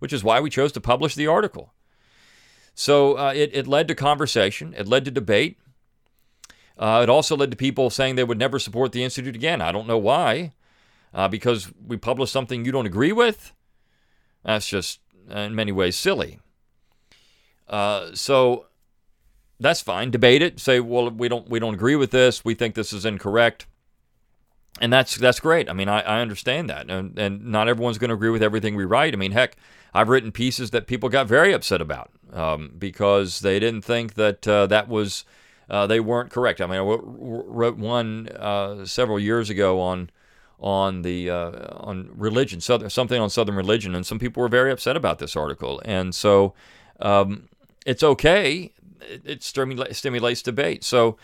which 0.00 0.12
is 0.12 0.22
why 0.22 0.38
we 0.40 0.50
chose 0.50 0.70
to 0.72 0.80
publish 0.80 1.14
the 1.14 1.26
article. 1.26 1.72
So 2.74 3.16
uh, 3.16 3.32
it, 3.34 3.50
it 3.54 3.66
led 3.66 3.88
to 3.88 3.94
conversation, 3.94 4.74
it 4.76 4.86
led 4.86 5.04
to 5.06 5.10
debate. 5.10 5.58
Uh, 6.76 7.00
it 7.02 7.08
also 7.08 7.36
led 7.36 7.52
to 7.52 7.56
people 7.56 7.88
saying 7.88 8.16
they 8.16 8.24
would 8.24 8.38
never 8.38 8.58
support 8.58 8.92
the 8.92 9.04
Institute 9.04 9.36
again. 9.36 9.62
I 9.62 9.72
don't 9.72 9.86
know 9.86 9.98
why. 9.98 10.52
Uh, 11.14 11.28
because 11.28 11.72
we 11.86 11.96
published 11.96 12.32
something 12.32 12.64
you 12.64 12.72
don't 12.72 12.86
agree 12.86 13.12
with? 13.12 13.52
That's 14.44 14.68
just 14.68 14.98
in 15.30 15.54
many 15.54 15.72
ways 15.72 15.96
silly. 15.96 16.38
Uh, 17.68 18.10
so 18.14 18.66
that's 19.60 19.80
fine. 19.80 20.10
Debate 20.10 20.42
it. 20.42 20.60
Say, 20.60 20.80
well, 20.80 21.10
we 21.10 21.28
don't 21.28 21.48
we 21.48 21.58
don't 21.58 21.74
agree 21.74 21.96
with 21.96 22.10
this. 22.10 22.44
We 22.44 22.54
think 22.54 22.74
this 22.74 22.92
is 22.92 23.04
incorrect, 23.04 23.66
and 24.80 24.92
that's 24.92 25.16
that's 25.16 25.40
great. 25.40 25.68
I 25.70 25.72
mean, 25.72 25.88
I, 25.88 26.00
I 26.00 26.20
understand 26.20 26.68
that, 26.70 26.90
and 26.90 27.18
and 27.18 27.46
not 27.46 27.68
everyone's 27.68 27.98
going 27.98 28.10
to 28.10 28.14
agree 28.14 28.30
with 28.30 28.42
everything 28.42 28.74
we 28.74 28.84
write. 28.84 29.14
I 29.14 29.16
mean, 29.16 29.32
heck, 29.32 29.56
I've 29.94 30.08
written 30.08 30.32
pieces 30.32 30.70
that 30.70 30.86
people 30.86 31.08
got 31.08 31.26
very 31.26 31.52
upset 31.52 31.80
about 31.80 32.10
um, 32.32 32.72
because 32.78 33.40
they 33.40 33.58
didn't 33.58 33.82
think 33.82 34.14
that 34.14 34.46
uh, 34.46 34.66
that 34.66 34.88
was 34.88 35.24
uh, 35.70 35.86
they 35.86 36.00
weren't 36.00 36.30
correct. 36.30 36.60
I 36.60 36.66
mean, 36.66 36.80
I 36.80 36.82
wrote 36.82 37.76
one 37.76 38.28
uh, 38.28 38.84
several 38.84 39.18
years 39.18 39.50
ago 39.50 39.80
on 39.80 40.10
on 40.60 41.02
the 41.02 41.30
uh, 41.30 41.50
on 41.76 42.10
religion, 42.14 42.60
something 42.60 43.20
on 43.20 43.30
Southern 43.30 43.54
religion, 43.54 43.94
and 43.94 44.06
some 44.06 44.18
people 44.18 44.42
were 44.42 44.48
very 44.48 44.70
upset 44.70 44.96
about 44.96 45.18
this 45.18 45.36
article. 45.36 45.82
And 45.84 46.14
so 46.14 46.54
um, 47.00 47.48
it's 47.84 48.02
okay; 48.02 48.72
it, 49.00 49.42
stimulates 49.42 50.42
debate. 50.42 50.84
So 50.84 51.16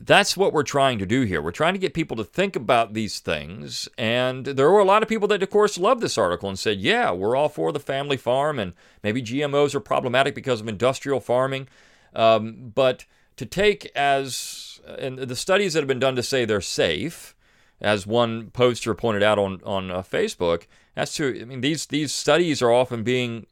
that's 0.00 0.36
what 0.36 0.52
we're 0.52 0.62
trying 0.62 0.98
to 0.98 1.06
do 1.06 1.22
here. 1.22 1.42
We're 1.42 1.50
trying 1.50 1.74
to 1.74 1.78
get 1.78 1.94
people 1.94 2.16
to 2.16 2.24
think 2.24 2.56
about 2.56 2.94
these 2.94 3.18
things. 3.20 3.88
And 3.98 4.44
there 4.46 4.70
were 4.70 4.78
a 4.78 4.84
lot 4.84 5.02
of 5.02 5.08
people 5.08 5.28
that, 5.28 5.42
of 5.42 5.50
course, 5.50 5.76
loved 5.78 6.00
this 6.00 6.16
article 6.16 6.48
and 6.48 6.58
said, 6.58 6.78
yeah, 6.78 7.12
we're 7.12 7.36
all 7.36 7.48
for 7.48 7.72
the 7.72 7.80
family 7.80 8.16
farm, 8.16 8.58
and 8.58 8.72
maybe 9.02 9.22
GMOs 9.22 9.74
are 9.74 9.80
problematic 9.80 10.34
because 10.34 10.60
of 10.60 10.68
industrial 10.68 11.20
farming. 11.20 11.68
Um, 12.14 12.72
but 12.74 13.04
to 13.36 13.46
take 13.46 13.90
as, 13.94 14.80
and 14.98 15.18
the 15.18 15.36
studies 15.36 15.74
that 15.74 15.80
have 15.80 15.88
been 15.88 15.98
done 15.98 16.16
to 16.16 16.22
say 16.22 16.44
they're 16.44 16.60
safe, 16.60 17.34
as 17.82 18.06
one 18.06 18.50
poster 18.50 18.94
pointed 18.94 19.22
out 19.22 19.38
on 19.38 19.60
on 19.64 19.90
uh, 19.90 20.02
Facebook. 20.02 20.66
That's 20.94 21.14
true. 21.14 21.38
I 21.40 21.44
mean, 21.44 21.60
these 21.60 21.86
these 21.86 22.12
studies 22.12 22.62
are 22.62 22.72
often 22.72 23.02
being 23.02 23.46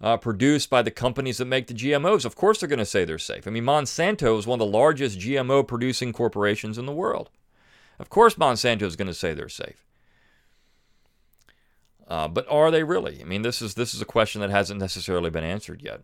uh, 0.00 0.16
produced 0.16 0.68
by 0.68 0.82
the 0.82 0.90
companies 0.90 1.38
that 1.38 1.46
make 1.46 1.68
the 1.68 1.74
GMOs. 1.74 2.24
Of 2.24 2.36
course, 2.36 2.60
they're 2.60 2.68
going 2.68 2.78
to 2.80 2.84
say 2.84 3.04
they're 3.04 3.18
safe. 3.18 3.46
I 3.46 3.50
mean, 3.50 3.64
Monsanto 3.64 4.38
is 4.38 4.46
one 4.46 4.60
of 4.60 4.66
the 4.66 4.72
largest 4.78 5.18
GMO 5.18 5.66
producing 5.66 6.12
corporations 6.12 6.76
in 6.76 6.86
the 6.86 6.92
world. 6.92 7.30
Of 7.98 8.10
course, 8.10 8.34
Monsanto 8.34 8.82
is 8.82 8.96
going 8.96 9.06
to 9.06 9.14
say 9.14 9.32
they're 9.32 9.48
safe. 9.48 9.86
Uh, 12.08 12.28
but 12.28 12.46
are 12.50 12.70
they 12.70 12.84
really? 12.84 13.20
I 13.20 13.24
mean, 13.24 13.42
this 13.42 13.62
is 13.62 13.74
this 13.74 13.94
is 13.94 14.02
a 14.02 14.06
question 14.06 14.40
that 14.40 14.50
hasn't 14.50 14.80
necessarily 14.80 15.30
been 15.30 15.44
answered 15.44 15.82
yet. 15.82 16.02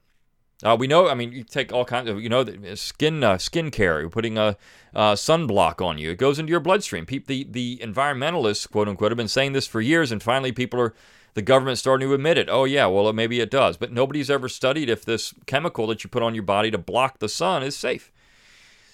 Uh, 0.63 0.77
we 0.79 0.87
know. 0.87 1.09
I 1.09 1.15
mean, 1.15 1.33
you 1.33 1.43
take 1.43 1.73
all 1.73 1.85
kinds 1.85 2.09
of 2.09 2.21
you 2.21 2.29
know 2.29 2.45
skin 2.75 3.25
uh, 3.25 3.39
skin 3.39 3.71
care. 3.71 4.01
You're 4.01 4.11
putting 4.11 4.39
a 4.39 4.57
uh, 4.95 5.15
sunblock 5.15 5.85
on 5.85 5.99
you. 5.99 6.11
It 6.11 6.19
goes 6.19 6.39
into 6.39 6.51
your 6.51 6.61
bloodstream. 6.61 7.05
People, 7.07 7.27
the 7.29 7.47
the 7.51 7.81
environmentalists, 7.83 8.71
quote 8.71 8.89
unquote, 8.89 9.11
have 9.11 9.17
been 9.17 9.29
saying 9.29 9.53
this 9.53 9.67
for 9.67 9.81
years, 9.81 10.13
and 10.13 10.23
finally, 10.23 10.53
people 10.53 10.81
are 10.81 10.95
the 11.35 11.43
government's 11.43 11.81
starting 11.81 12.09
to 12.09 12.15
admit 12.15 12.39
it. 12.39 12.49
Oh 12.49 12.65
yeah, 12.65 12.87
well 12.87 13.13
maybe 13.13 13.41
it 13.41 13.51
does, 13.51 13.77
but 13.77 13.93
nobody's 13.93 14.31
ever 14.31 14.49
studied 14.49 14.89
if 14.89 15.05
this 15.05 15.35
chemical 15.47 15.87
that 15.89 16.05
you 16.05 16.11
put 16.11 16.23
on 16.23 16.35
your 16.35 16.45
body 16.45 16.71
to 16.71 16.79
block 16.79 17.19
the 17.19 17.29
sun 17.29 17.63
is 17.63 17.77
safe. 17.77 18.13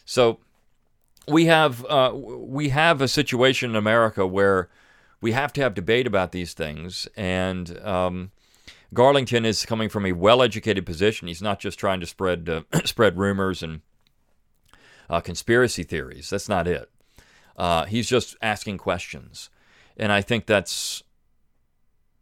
So 0.05 0.39
we 1.27 1.47
have 1.47 1.85
uh, 1.87 2.13
we 2.15 2.71
have 2.71 3.03
a 3.03 3.09
situation 3.09 3.71
in 3.71 3.77
America 3.77 4.27
where 4.27 4.71
we 5.21 5.33
have 5.33 5.53
to 5.55 5.61
have 5.61 5.75
debate 5.75 6.07
about 6.07 6.33
these 6.33 6.55
things 6.55 7.09
and. 7.17 7.79
Um, 7.81 8.31
Garlington 8.95 9.45
is 9.45 9.67
coming 9.67 9.89
from 9.89 10.07
a 10.07 10.13
well-educated 10.13 10.87
position. 10.87 11.29
He's 11.29 11.43
not 11.43 11.61
just 11.61 11.79
trying 11.79 12.01
to 12.01 12.07
spread 12.07 12.49
uh, 12.49 12.63
spread 12.85 13.19
rumors 13.19 13.63
and 13.63 13.81
uh, 15.11 15.21
conspiracy 15.21 15.83
theories. 15.83 16.31
That's 16.31 16.49
not 16.49 16.67
it. 16.67 16.91
Uh, 17.57 17.85
he's 17.87 18.09
just 18.09 18.37
asking 18.41 18.79
questions, 18.79 19.51
and 19.97 20.13
I 20.13 20.23
think 20.23 20.47
that's 20.47 21.03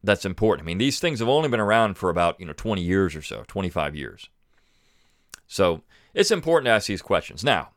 that's 0.03 0.25
important. 0.25 0.65
I 0.65 0.67
mean, 0.67 0.79
these 0.79 0.99
things 0.99 1.19
have 1.19 1.29
only 1.29 1.49
been 1.49 1.61
around 1.61 1.99
for 1.99 2.11
about 2.11 2.41
you 2.41 2.47
know 2.47 2.53
20 2.53 2.81
years 2.81 3.15
or 3.15 3.23
so, 3.23 3.45
25 3.47 3.95
years. 3.95 4.31
So 5.47 5.83
it's 6.15 6.31
important 6.31 6.67
to 6.67 6.71
ask 6.73 6.87
these 6.87 7.03
questions. 7.03 7.45
Now, 7.45 7.71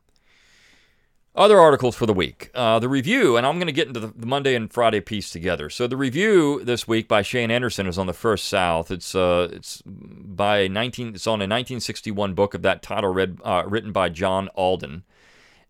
other 1.40 1.58
articles 1.58 1.96
for 1.96 2.04
the 2.04 2.12
week. 2.12 2.50
Uh, 2.54 2.78
the 2.78 2.88
review, 2.88 3.38
and 3.38 3.46
I'm 3.46 3.56
going 3.56 3.66
to 3.66 3.72
get 3.72 3.88
into 3.88 4.00
the, 4.00 4.26
Monday 4.26 4.54
and 4.54 4.70
Friday 4.70 5.00
piece 5.00 5.30
together. 5.30 5.70
So 5.70 5.86
the 5.86 5.96
review 5.96 6.62
this 6.62 6.86
week 6.86 7.08
by 7.08 7.22
Shane 7.22 7.50
Anderson 7.50 7.86
is 7.86 7.96
on 7.96 8.06
the 8.06 8.12
First 8.12 8.44
South. 8.44 8.90
It's 8.90 9.14
uh, 9.14 9.48
it's 9.50 9.82
by 9.86 10.68
19. 10.68 11.14
It's 11.14 11.26
on 11.26 11.40
a 11.40 11.48
1961 11.48 12.34
book 12.34 12.52
of 12.52 12.60
that 12.60 12.82
title, 12.82 13.10
read 13.10 13.38
uh, 13.42 13.64
written 13.66 13.90
by 13.90 14.10
John 14.10 14.48
Alden. 14.48 15.04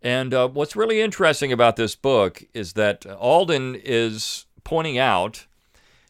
And 0.03 0.35
uh, 0.35 0.49
what's 0.49 0.75
really 0.75 1.01
interesting 1.01 1.53
about 1.53 1.77
this 1.77 1.95
book 1.95 2.43
is 2.53 2.73
that 2.73 3.07
Alden 3.07 3.77
is 3.77 4.47
pointing 4.65 4.99
out 4.99 5.47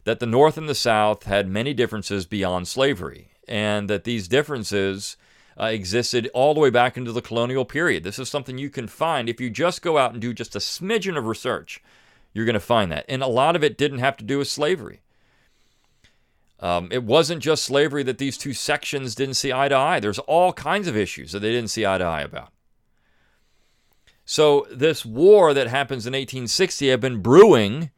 that 0.04 0.20
the 0.20 0.26
North 0.26 0.56
and 0.56 0.70
the 0.70 0.74
South 0.74 1.24
had 1.24 1.46
many 1.46 1.74
differences 1.74 2.24
beyond 2.24 2.66
slavery, 2.66 3.32
and 3.46 3.90
that 3.90 4.04
these 4.04 4.26
differences 4.26 5.18
uh, 5.60 5.66
existed 5.66 6.30
all 6.32 6.54
the 6.54 6.60
way 6.60 6.70
back 6.70 6.96
into 6.96 7.12
the 7.12 7.20
colonial 7.20 7.64
period. 7.64 8.02
This 8.02 8.18
is 8.18 8.30
something 8.30 8.56
you 8.56 8.70
can 8.70 8.86
find 8.86 9.28
if 9.28 9.40
you 9.40 9.50
just 9.50 9.82
go 9.82 9.98
out 9.98 10.12
and 10.12 10.20
do 10.20 10.32
just 10.32 10.56
a 10.56 10.60
smidgen 10.60 11.18
of 11.18 11.26
research. 11.26 11.82
You're 12.32 12.46
going 12.46 12.54
to 12.54 12.60
find 12.60 12.90
that. 12.92 13.04
And 13.08 13.22
a 13.22 13.26
lot 13.26 13.56
of 13.56 13.62
it 13.62 13.76
didn't 13.76 13.98
have 13.98 14.16
to 14.18 14.24
do 14.24 14.38
with 14.38 14.48
slavery. 14.48 15.02
Um, 16.60 16.88
it 16.90 17.02
wasn't 17.02 17.42
just 17.42 17.64
slavery 17.64 18.02
that 18.04 18.18
these 18.18 18.38
two 18.38 18.54
sections 18.54 19.14
didn't 19.14 19.34
see 19.34 19.52
eye 19.52 19.68
to 19.68 19.76
eye. 19.76 20.00
There's 20.00 20.18
all 20.20 20.52
kinds 20.52 20.88
of 20.88 20.96
issues 20.96 21.32
that 21.32 21.40
they 21.40 21.50
didn't 21.50 21.70
see 21.70 21.84
eye 21.84 21.98
to 21.98 22.04
eye 22.04 22.22
about. 22.22 22.52
So, 24.24 24.66
this 24.70 25.04
war 25.04 25.52
that 25.54 25.66
happens 25.66 26.06
in 26.06 26.12
1860 26.12 26.88
had 26.88 27.00
been 27.00 27.20
brewing 27.20 27.90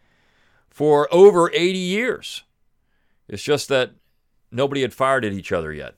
for 0.70 1.12
over 1.12 1.50
80 1.52 1.78
years. 1.78 2.44
It's 3.28 3.42
just 3.42 3.68
that 3.68 3.90
nobody 4.50 4.80
had 4.80 4.94
fired 4.94 5.24
at 5.24 5.32
each 5.32 5.52
other 5.52 5.72
yet 5.72 5.96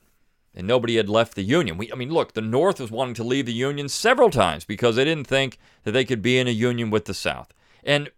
and 0.54 0.66
nobody 0.66 0.96
had 0.96 1.08
left 1.08 1.34
the 1.34 1.42
Union. 1.42 1.76
We, 1.76 1.90
I 1.92 1.96
mean, 1.96 2.10
look, 2.10 2.34
the 2.34 2.40
North 2.40 2.80
was 2.80 2.90
wanting 2.90 3.14
to 3.14 3.24
leave 3.24 3.46
the 3.46 3.52
Union 3.52 3.88
several 3.88 4.30
times 4.30 4.64
because 4.64 4.96
they 4.96 5.04
didn't 5.04 5.26
think 5.26 5.58
that 5.82 5.92
they 5.92 6.04
could 6.04 6.22
be 6.22 6.38
in 6.38 6.46
a 6.46 6.52
union 6.52 6.90
with 6.90 7.06
the 7.06 7.14
South. 7.14 7.52
And 7.82 8.10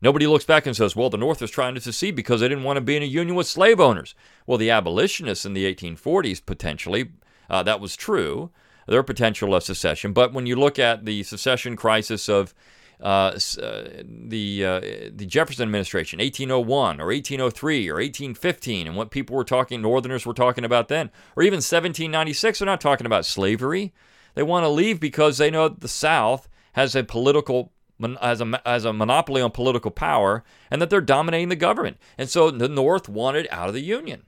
nobody 0.00 0.26
looks 0.26 0.44
back 0.44 0.66
and 0.66 0.76
says, 0.76 0.94
well, 0.94 1.10
the 1.10 1.18
North 1.18 1.40
was 1.40 1.50
trying 1.50 1.74
to 1.74 1.80
secede 1.80 2.14
because 2.14 2.40
they 2.40 2.48
didn't 2.48 2.64
want 2.64 2.76
to 2.76 2.80
be 2.80 2.96
in 2.96 3.02
a 3.02 3.06
union 3.06 3.36
with 3.36 3.46
slave 3.46 3.80
owners. 3.80 4.14
Well, 4.46 4.58
the 4.58 4.70
abolitionists 4.70 5.44
in 5.44 5.54
the 5.54 5.72
1840s, 5.74 6.44
potentially, 6.44 7.10
uh, 7.48 7.62
that 7.64 7.80
was 7.80 7.96
true, 7.96 8.50
their 8.86 9.02
potential 9.02 9.54
of 9.54 9.62
secession. 9.62 10.12
But 10.12 10.32
when 10.32 10.46
you 10.46 10.56
look 10.56 10.78
at 10.78 11.04
the 11.04 11.22
secession 11.24 11.76
crisis 11.76 12.28
of 12.28 12.54
uh, 13.02 13.38
uh, 13.62 13.88
the 14.04 14.64
uh, 14.64 14.80
the 15.14 15.26
Jefferson 15.26 15.62
administration, 15.62 16.18
1801 16.18 17.00
or 17.00 17.06
1803 17.06 17.88
or 17.88 17.94
1815, 17.94 18.86
and 18.86 18.96
what 18.96 19.10
people 19.10 19.34
were 19.36 19.44
talking, 19.44 19.80
Northerners 19.80 20.26
were 20.26 20.34
talking 20.34 20.64
about 20.64 20.88
then, 20.88 21.10
or 21.36 21.42
even 21.42 21.58
1796. 21.58 22.58
They're 22.58 22.66
not 22.66 22.80
talking 22.80 23.06
about 23.06 23.24
slavery. 23.24 23.94
They 24.34 24.42
want 24.42 24.64
to 24.64 24.68
leave 24.68 25.00
because 25.00 25.38
they 25.38 25.50
know 25.50 25.68
the 25.68 25.88
South 25.88 26.48
has 26.72 26.94
a 26.94 27.02
political 27.02 27.72
as 28.20 28.40
a, 28.40 28.62
as 28.66 28.84
a 28.84 28.92
monopoly 28.92 29.42
on 29.42 29.50
political 29.50 29.90
power 29.90 30.42
and 30.70 30.80
that 30.80 30.88
they're 30.88 31.00
dominating 31.00 31.50
the 31.50 31.56
government. 31.56 31.98
And 32.16 32.28
so 32.28 32.50
the 32.50 32.68
North 32.68 33.08
wanted 33.08 33.46
out 33.50 33.68
of 33.68 33.74
the 33.74 33.82
Union. 33.82 34.24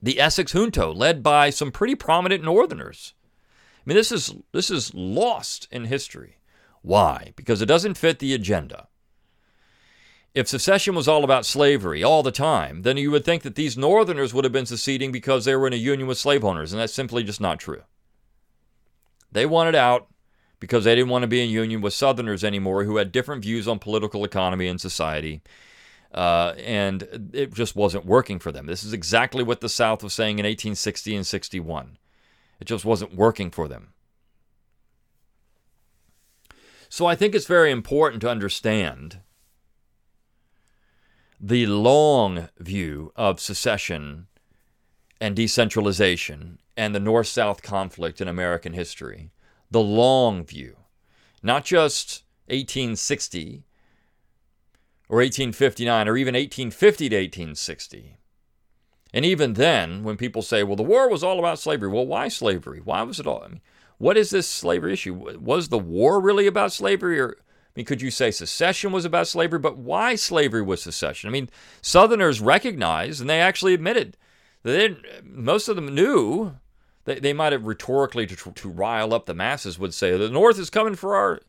The 0.00 0.20
Essex 0.20 0.52
Junto, 0.52 0.92
led 0.92 1.22
by 1.22 1.50
some 1.50 1.72
pretty 1.72 1.94
prominent 1.94 2.44
Northerners. 2.44 3.14
I 3.78 3.82
mean, 3.86 3.96
this 3.96 4.12
is 4.12 4.34
this 4.52 4.70
is 4.70 4.92
lost 4.94 5.68
in 5.70 5.86
history. 5.86 6.35
Why? 6.86 7.32
Because 7.34 7.60
it 7.60 7.66
doesn't 7.66 7.98
fit 7.98 8.20
the 8.20 8.32
agenda. 8.32 8.86
If 10.34 10.46
secession 10.46 10.94
was 10.94 11.08
all 11.08 11.24
about 11.24 11.44
slavery 11.44 12.04
all 12.04 12.22
the 12.22 12.30
time, 12.30 12.82
then 12.82 12.96
you 12.96 13.10
would 13.10 13.24
think 13.24 13.42
that 13.42 13.56
these 13.56 13.76
Northerners 13.76 14.32
would 14.32 14.44
have 14.44 14.52
been 14.52 14.66
seceding 14.66 15.10
because 15.10 15.44
they 15.44 15.56
were 15.56 15.66
in 15.66 15.72
a 15.72 15.76
union 15.76 16.06
with 16.06 16.16
slave 16.16 16.44
owners, 16.44 16.72
and 16.72 16.80
that's 16.80 16.94
simply 16.94 17.24
just 17.24 17.40
not 17.40 17.58
true. 17.58 17.82
They 19.32 19.46
wanted 19.46 19.74
out 19.74 20.06
because 20.60 20.84
they 20.84 20.94
didn't 20.94 21.10
want 21.10 21.24
to 21.24 21.26
be 21.26 21.42
in 21.42 21.50
union 21.50 21.80
with 21.80 21.92
Southerners 21.92 22.44
anymore 22.44 22.84
who 22.84 22.98
had 22.98 23.10
different 23.10 23.42
views 23.42 23.66
on 23.66 23.80
political 23.80 24.22
economy 24.22 24.68
and 24.68 24.80
society. 24.80 25.42
Uh, 26.14 26.54
and 26.56 27.32
it 27.32 27.52
just 27.52 27.74
wasn't 27.74 28.06
working 28.06 28.38
for 28.38 28.52
them. 28.52 28.66
This 28.66 28.84
is 28.84 28.92
exactly 28.92 29.42
what 29.42 29.60
the 29.60 29.68
South 29.68 30.04
was 30.04 30.14
saying 30.14 30.38
in 30.38 30.44
1860 30.44 31.16
and 31.16 31.26
61. 31.26 31.98
It 32.60 32.66
just 32.66 32.84
wasn't 32.84 33.16
working 33.16 33.50
for 33.50 33.66
them. 33.66 33.92
So 36.96 37.04
I 37.04 37.14
think 37.14 37.34
it's 37.34 37.44
very 37.44 37.70
important 37.70 38.22
to 38.22 38.30
understand 38.30 39.20
the 41.38 41.66
long 41.66 42.48
view 42.58 43.12
of 43.14 43.38
secession 43.38 44.28
and 45.20 45.36
decentralization 45.36 46.58
and 46.74 46.94
the 46.94 46.98
North 46.98 47.26
South 47.26 47.60
conflict 47.60 48.22
in 48.22 48.28
American 48.28 48.72
history. 48.72 49.30
The 49.70 49.82
long 49.82 50.42
view, 50.42 50.78
not 51.42 51.66
just 51.66 52.22
1860 52.46 53.66
or 55.10 55.18
1859 55.18 56.08
or 56.08 56.16
even 56.16 56.32
1850 56.32 57.10
to 57.10 57.16
1860. 57.16 58.16
And 59.12 59.26
even 59.26 59.52
then, 59.52 60.02
when 60.02 60.16
people 60.16 60.40
say, 60.40 60.62
well, 60.62 60.76
the 60.76 60.82
war 60.82 61.10
was 61.10 61.22
all 61.22 61.38
about 61.38 61.58
slavery, 61.58 61.90
well, 61.90 62.06
why 62.06 62.28
slavery? 62.28 62.80
Why 62.82 63.02
was 63.02 63.20
it 63.20 63.26
all? 63.26 63.42
I 63.44 63.48
mean, 63.48 63.60
what 63.98 64.16
is 64.16 64.30
this 64.30 64.48
slavery 64.48 64.92
issue? 64.92 65.38
Was 65.40 65.68
the 65.68 65.78
war 65.78 66.20
really 66.20 66.46
about 66.46 66.72
slavery? 66.72 67.18
Or, 67.18 67.36
I 67.38 67.70
mean, 67.74 67.86
could 67.86 68.02
you 68.02 68.10
say 68.10 68.30
secession 68.30 68.92
was 68.92 69.04
about 69.04 69.28
slavery? 69.28 69.58
But 69.58 69.78
why 69.78 70.14
slavery 70.14 70.62
was 70.62 70.82
secession? 70.82 71.28
I 71.28 71.32
mean, 71.32 71.48
Southerners 71.82 72.40
recognized 72.40 73.20
and 73.20 73.30
they 73.30 73.40
actually 73.40 73.74
admitted 73.74 74.16
that 74.62 74.72
they 74.72 74.96
most 75.22 75.68
of 75.68 75.76
them 75.76 75.94
knew. 75.94 76.56
They, 77.04 77.20
they 77.20 77.32
might 77.32 77.52
have 77.52 77.64
rhetorically, 77.64 78.26
to, 78.26 78.34
to 78.36 78.68
rile 78.68 79.14
up 79.14 79.26
the 79.26 79.34
masses, 79.34 79.78
would 79.78 79.94
say 79.94 80.16
the 80.16 80.28
North 80.28 80.58
is 80.58 80.70
coming 80.70 80.96
for 80.96 81.14
our, 81.14 81.40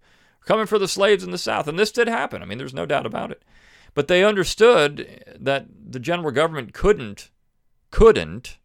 coming 0.46 0.68
for 0.68 0.78
the 0.78 0.88
slaves 0.88 1.24
in 1.24 1.32
the 1.32 1.38
South, 1.38 1.68
and 1.68 1.80
this 1.80 1.92
did 1.92 2.08
happen. 2.08 2.44
I 2.44 2.46
mean, 2.46 2.60
there's 2.60 2.76
no 2.76 2.86
doubt 2.86 3.08
about 3.08 3.32
it. 3.32 3.42
But 3.96 4.08
they 4.08 4.24
understood 4.24 5.24
that 5.36 5.66
the 5.90 6.00
general 6.00 6.30
government 6.30 6.74
couldn't, 6.74 7.32
couldn't 7.90 8.60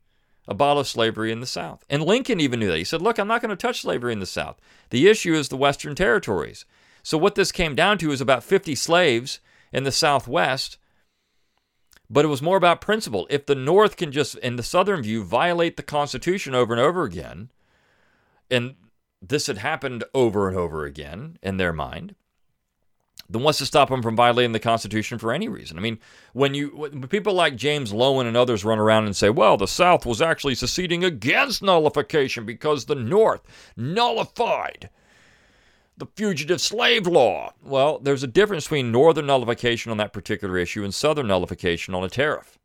abolish 0.49 0.91
slavery 0.91 1.31
in 1.33 1.41
the 1.41 1.47
South. 1.47 1.85
And 1.89 2.03
Lincoln 2.03 2.41
even 2.41 2.61
knew 2.61 2.69
that. 2.69 2.79
He 2.79 2.85
said, 2.85 3.03
Look, 3.03 3.19
I'm 3.19 3.29
not 3.29 3.41
going 3.41 3.51
to 3.51 3.57
touch 3.57 3.83
slavery 3.83 4.13
in 4.13 4.21
the 4.21 4.27
South. 4.27 4.61
The 4.91 5.09
issue 5.09 5.35
is 5.35 5.49
the 5.49 5.57
Western 5.57 5.95
territories. 5.95 6.65
So, 7.03 7.19
what 7.19 7.35
this 7.35 7.53
came 7.53 7.75
down 7.75 7.99
to 7.99 8.13
is 8.13 8.21
about 8.21 8.45
50 8.45 8.75
slaves 8.75 9.41
in 9.73 9.85
the 9.85 9.93
Southwest. 9.93 10.79
But 12.11 12.27
it 12.27 12.29
was 12.29 12.43
more 12.43 12.59
about 12.59 12.83
principle. 12.83 13.27
If 13.31 13.47
the 13.47 13.55
North 13.55 13.97
can 13.97 14.13
just, 14.13 14.37
in 14.39 14.57
the 14.57 14.63
Southern 14.63 15.03
view, 15.03 15.25
violate 15.25 15.79
the 15.79 15.83
Constitution 15.83 16.55
over 16.55 16.75
and 16.75 16.81
over 16.81 17.05
again, 17.05 17.51
and 18.51 18.75
this 19.23 19.47
had 19.47 19.59
happened 19.59 20.05
over 20.13 20.47
and 20.47 20.57
over 20.57 20.85
again 20.85 21.39
in 21.43 21.57
their 21.57 21.73
mind, 21.73 22.15
then 23.29 23.43
what's 23.43 23.59
to 23.59 23.67
stop 23.67 23.89
them 23.89 24.03
from 24.03 24.17
violating 24.17 24.53
the 24.53 24.59
Constitution 24.59 25.19
for 25.19 25.33
any 25.33 25.49
reason? 25.49 25.79
I 25.79 25.81
mean, 25.81 25.99
when 26.33 26.55
you 26.55 26.69
when 26.69 27.09
people 27.09 27.35
like 27.35 27.57
James 27.57 27.93
Loewen 27.93 28.27
and 28.27 28.37
others 28.37 28.65
run 28.65 28.79
around 28.79 29.07
and 29.07 29.17
say, 29.17 29.31
"Well, 29.31 29.57
the 29.57 29.69
South 29.69 30.05
was 30.05 30.21
actually 30.21 30.55
seceding 30.55 31.05
against 31.05 31.63
nullification 31.63 32.45
because 32.45 32.85
the 32.85 32.95
North 32.95 33.43
nullified 33.77 34.91
the 35.97 36.07
fugitive 36.17 36.61
slave 36.61 37.07
law," 37.07 37.53
well, 37.63 37.99
there's 37.99 38.23
a 38.23 38.29
difference 38.29 38.65
between 38.65 38.93
Northern 38.93 39.27
nullification 39.27 39.91
on 39.91 39.99
that 39.99 40.13
particular 40.13 40.59
issue 40.59 40.85
and 40.85 40.95
Southern 40.95 41.29
nullification 41.29 41.95
on 41.95 42.05
a 42.05 42.09
tariff, 42.09 42.59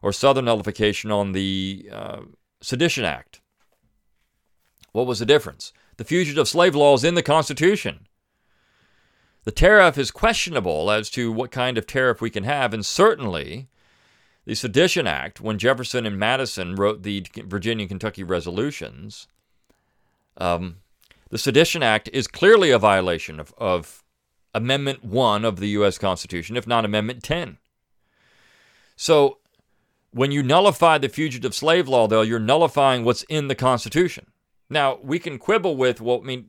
or 0.00 0.12
Southern 0.12 0.46
nullification 0.46 1.10
on 1.10 1.32
the 1.32 1.88
uh, 1.92 2.20
Sedition 2.60 3.04
Act. 3.04 3.40
What 4.92 5.06
was 5.06 5.18
the 5.18 5.26
difference? 5.26 5.72
The 5.96 6.04
fugitive 6.04 6.48
slave 6.48 6.74
law 6.74 6.94
is 6.94 7.04
in 7.04 7.14
the 7.14 7.22
Constitution. 7.22 8.06
The 9.44 9.52
tariff 9.52 9.98
is 9.98 10.10
questionable 10.10 10.90
as 10.90 11.10
to 11.10 11.30
what 11.30 11.50
kind 11.50 11.76
of 11.76 11.86
tariff 11.86 12.20
we 12.20 12.30
can 12.30 12.44
have, 12.44 12.72
and 12.72 12.84
certainly 12.84 13.68
the 14.46 14.54
Sedition 14.54 15.06
Act, 15.06 15.40
when 15.40 15.58
Jefferson 15.58 16.06
and 16.06 16.18
Madison 16.18 16.74
wrote 16.74 17.02
the 17.02 17.26
Virginia 17.46 17.84
and 17.84 17.90
Kentucky 17.90 18.22
resolutions, 18.22 19.26
um, 20.38 20.76
the 21.30 21.38
Sedition 21.38 21.82
Act 21.82 22.08
is 22.12 22.26
clearly 22.26 22.70
a 22.70 22.78
violation 22.78 23.38
of, 23.38 23.54
of 23.58 24.02
Amendment 24.54 25.04
1 25.04 25.44
of 25.44 25.60
the 25.60 25.68
U.S. 25.68 25.98
Constitution, 25.98 26.56
if 26.56 26.66
not 26.66 26.84
Amendment 26.84 27.22
10. 27.22 27.58
So 28.96 29.38
when 30.10 30.30
you 30.30 30.42
nullify 30.42 30.98
the 30.98 31.08
fugitive 31.08 31.54
slave 31.54 31.88
law, 31.88 32.06
though, 32.06 32.22
you're 32.22 32.38
nullifying 32.38 33.04
what's 33.04 33.24
in 33.24 33.48
the 33.48 33.54
Constitution. 33.54 34.26
Now, 34.70 34.98
we 35.02 35.18
can 35.18 35.38
quibble 35.38 35.76
with, 35.76 36.00
well, 36.00 36.20
I 36.22 36.24
mean, 36.24 36.46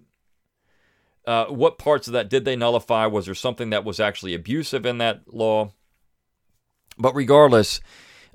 uh, 1.27 1.45
what 1.45 1.77
parts 1.77 2.07
of 2.07 2.13
that 2.13 2.29
did 2.29 2.45
they 2.45 2.55
nullify? 2.55 3.05
Was 3.05 3.25
there 3.25 3.35
something 3.35 3.71
that 3.71 3.85
was 3.85 3.99
actually 3.99 4.33
abusive 4.33 4.85
in 4.85 4.97
that 4.99 5.33
law? 5.33 5.71
But 6.97 7.15
regardless, 7.15 7.81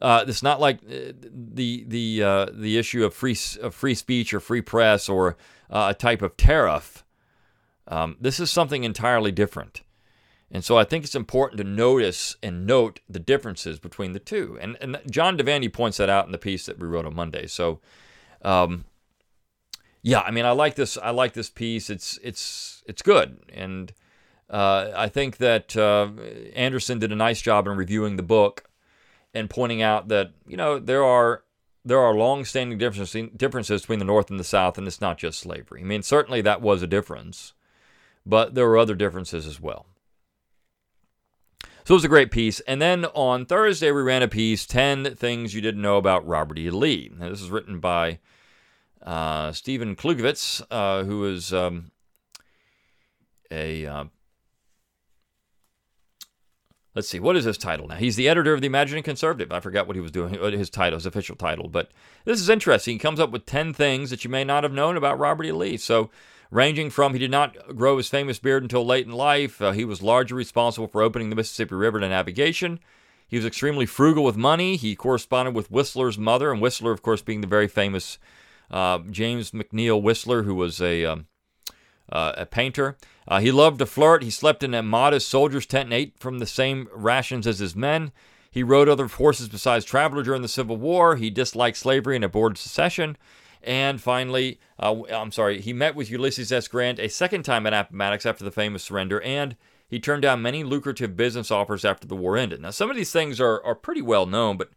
uh, 0.02 0.24
it's 0.28 0.42
not 0.42 0.60
like 0.60 0.78
uh, 0.84 1.12
the 1.32 1.84
the 1.86 2.22
uh, 2.22 2.46
the 2.52 2.78
issue 2.78 3.04
of 3.04 3.14
free 3.14 3.36
of 3.62 3.74
free 3.74 3.94
speech 3.94 4.34
or 4.34 4.40
free 4.40 4.62
press 4.62 5.08
or 5.08 5.36
uh, 5.70 5.88
a 5.90 5.94
type 5.94 6.22
of 6.22 6.36
tariff 6.36 7.04
Um, 7.86 8.16
this 8.20 8.40
is 8.40 8.50
something 8.50 8.84
entirely 8.84 9.32
different. 9.32 9.82
And 10.50 10.64
so 10.64 10.78
I 10.78 10.84
think 10.84 11.04
it's 11.04 11.14
important 11.14 11.58
to 11.58 11.64
notice 11.64 12.36
and 12.42 12.66
note 12.66 13.00
the 13.08 13.20
differences 13.20 13.78
between 13.78 14.12
the 14.12 14.20
two. 14.20 14.58
And, 14.60 14.76
and 14.80 15.00
John 15.10 15.36
Devanny 15.38 15.72
points 15.72 15.98
that 15.98 16.10
out 16.10 16.26
in 16.26 16.32
the 16.32 16.38
piece 16.38 16.66
that 16.66 16.78
we 16.78 16.86
wrote 16.88 17.06
on 17.06 17.14
Monday. 17.14 17.46
So, 17.46 17.80
um, 18.42 18.84
yeah, 20.02 20.20
I 20.20 20.30
mean, 20.30 20.46
I 20.46 20.52
like 20.52 20.74
this. 20.74 20.96
I 20.96 21.10
like 21.10 21.34
this 21.34 21.50
piece. 21.50 21.90
It's 21.90 22.18
it's 22.22 22.82
it's 22.86 23.02
good, 23.02 23.38
and 23.52 23.92
uh, 24.48 24.90
I 24.96 25.08
think 25.08 25.36
that 25.38 25.76
uh, 25.76 26.10
Anderson 26.54 26.98
did 26.98 27.12
a 27.12 27.16
nice 27.16 27.42
job 27.42 27.66
in 27.66 27.76
reviewing 27.76 28.16
the 28.16 28.22
book 28.22 28.64
and 29.34 29.50
pointing 29.50 29.82
out 29.82 30.08
that 30.08 30.32
you 30.46 30.56
know 30.56 30.78
there 30.78 31.04
are 31.04 31.44
there 31.84 32.00
are 32.00 32.14
long-standing 32.14 32.78
differences 32.78 33.28
differences 33.36 33.82
between 33.82 33.98
the 33.98 34.04
North 34.04 34.30
and 34.30 34.40
the 34.40 34.44
South, 34.44 34.78
and 34.78 34.86
it's 34.86 35.00
not 35.00 35.18
just 35.18 35.38
slavery. 35.38 35.82
I 35.82 35.84
mean, 35.84 36.02
certainly 36.02 36.40
that 36.42 36.62
was 36.62 36.82
a 36.82 36.86
difference, 36.86 37.52
but 38.24 38.54
there 38.54 38.66
were 38.66 38.78
other 38.78 38.94
differences 38.94 39.46
as 39.46 39.60
well. 39.60 39.86
So 41.84 41.94
it 41.94 41.96
was 41.96 42.04
a 42.04 42.08
great 42.08 42.30
piece. 42.30 42.60
And 42.60 42.80
then 42.80 43.06
on 43.06 43.46
Thursday, 43.46 43.90
we 43.90 44.02
ran 44.02 44.22
a 44.22 44.28
piece 44.28 44.66
10 44.66 45.16
Things 45.16 45.54
You 45.54 45.60
Didn't 45.60 45.82
Know 45.82 45.96
About 45.96 46.26
Robert 46.26 46.58
E. 46.58 46.70
Lee. 46.70 47.10
Now, 47.18 47.30
this 47.30 47.40
is 47.40 47.50
written 47.50 47.80
by 47.80 48.20
uh, 49.02 49.52
Stephen 49.52 49.96
Klugewicz, 49.96 50.62
uh, 50.70 51.04
who 51.04 51.26
is 51.26 51.52
um, 51.52 51.90
a. 53.50 53.86
Uh, 53.86 54.04
let's 56.94 57.08
see, 57.08 57.20
what 57.20 57.36
is 57.36 57.44
his 57.44 57.58
title 57.58 57.88
now? 57.88 57.96
He's 57.96 58.16
the 58.16 58.28
editor 58.28 58.52
of 58.52 58.60
the 58.60 58.66
Imaginative 58.66 59.04
Conservative. 59.04 59.52
I 59.52 59.60
forgot 59.60 59.86
what 59.86 59.96
he 59.96 60.02
was 60.02 60.10
doing, 60.10 60.34
his 60.34 60.70
title, 60.70 60.98
his 60.98 61.06
official 61.06 61.36
title. 61.36 61.68
But 61.68 61.90
this 62.24 62.40
is 62.40 62.48
interesting. 62.48 62.94
He 62.94 62.98
comes 62.98 63.20
up 63.20 63.30
with 63.30 63.46
10 63.46 63.72
things 63.72 64.10
that 64.10 64.24
you 64.24 64.30
may 64.30 64.44
not 64.44 64.64
have 64.64 64.72
known 64.72 64.96
about 64.96 65.18
Robert 65.18 65.44
E. 65.44 65.52
Lee. 65.52 65.76
So, 65.76 66.10
ranging 66.50 66.90
from 66.90 67.12
he 67.12 67.18
did 67.18 67.30
not 67.30 67.76
grow 67.76 67.96
his 67.96 68.08
famous 68.08 68.38
beard 68.38 68.62
until 68.62 68.84
late 68.84 69.06
in 69.06 69.12
life, 69.12 69.62
uh, 69.62 69.72
he 69.72 69.84
was 69.84 70.02
largely 70.02 70.36
responsible 70.36 70.88
for 70.88 71.00
opening 71.00 71.30
the 71.30 71.36
Mississippi 71.36 71.74
River 71.74 72.00
to 72.00 72.08
navigation. 72.08 72.80
He 73.26 73.36
was 73.36 73.46
extremely 73.46 73.86
frugal 73.86 74.24
with 74.24 74.36
money. 74.36 74.74
He 74.74 74.96
corresponded 74.96 75.54
with 75.54 75.70
Whistler's 75.70 76.18
mother, 76.18 76.50
and 76.50 76.60
Whistler, 76.60 76.90
of 76.90 77.00
course, 77.00 77.22
being 77.22 77.40
the 77.40 77.46
very 77.46 77.68
famous 77.68 78.18
uh, 78.70 78.98
James 79.10 79.50
McNeill 79.50 80.00
Whistler, 80.00 80.44
who 80.44 80.54
was 80.54 80.80
a, 80.80 81.04
um, 81.04 81.26
uh, 82.10 82.32
a 82.36 82.46
painter. 82.46 82.96
Uh, 83.26 83.40
he 83.40 83.52
loved 83.52 83.78
to 83.78 83.86
flirt. 83.86 84.22
He 84.22 84.30
slept 84.30 84.62
in 84.62 84.74
a 84.74 84.82
modest 84.82 85.28
soldier's 85.28 85.66
tent 85.66 85.86
and 85.86 85.94
ate 85.94 86.18
from 86.18 86.38
the 86.38 86.46
same 86.46 86.88
rations 86.92 87.46
as 87.46 87.58
his 87.58 87.76
men. 87.76 88.12
He 88.50 88.62
rode 88.62 88.88
other 88.88 89.06
horses 89.06 89.48
besides 89.48 89.84
Traveller 89.84 90.22
during 90.22 90.42
the 90.42 90.48
Civil 90.48 90.76
War. 90.76 91.16
He 91.16 91.30
disliked 91.30 91.76
slavery 91.76 92.16
and 92.16 92.24
abhorred 92.24 92.58
secession. 92.58 93.16
And 93.62 94.00
finally, 94.00 94.58
uh, 94.78 95.02
I'm 95.12 95.32
sorry, 95.32 95.60
he 95.60 95.72
met 95.72 95.94
with 95.94 96.10
Ulysses 96.10 96.50
S. 96.50 96.66
Grant 96.66 96.98
a 96.98 97.08
second 97.08 97.44
time 97.44 97.66
at 97.66 97.74
Appomattox 97.74 98.24
after 98.24 98.42
the 98.42 98.50
famous 98.50 98.82
surrender, 98.82 99.20
and 99.20 99.54
he 99.86 100.00
turned 100.00 100.22
down 100.22 100.40
many 100.40 100.64
lucrative 100.64 101.16
business 101.16 101.50
offers 101.50 101.84
after 101.84 102.06
the 102.06 102.16
war 102.16 102.36
ended. 102.36 102.62
Now, 102.62 102.70
some 102.70 102.90
of 102.90 102.96
these 102.96 103.12
things 103.12 103.40
are, 103.40 103.62
are 103.62 103.74
pretty 103.74 104.02
well 104.02 104.24
known, 104.24 104.56
but 104.56 104.70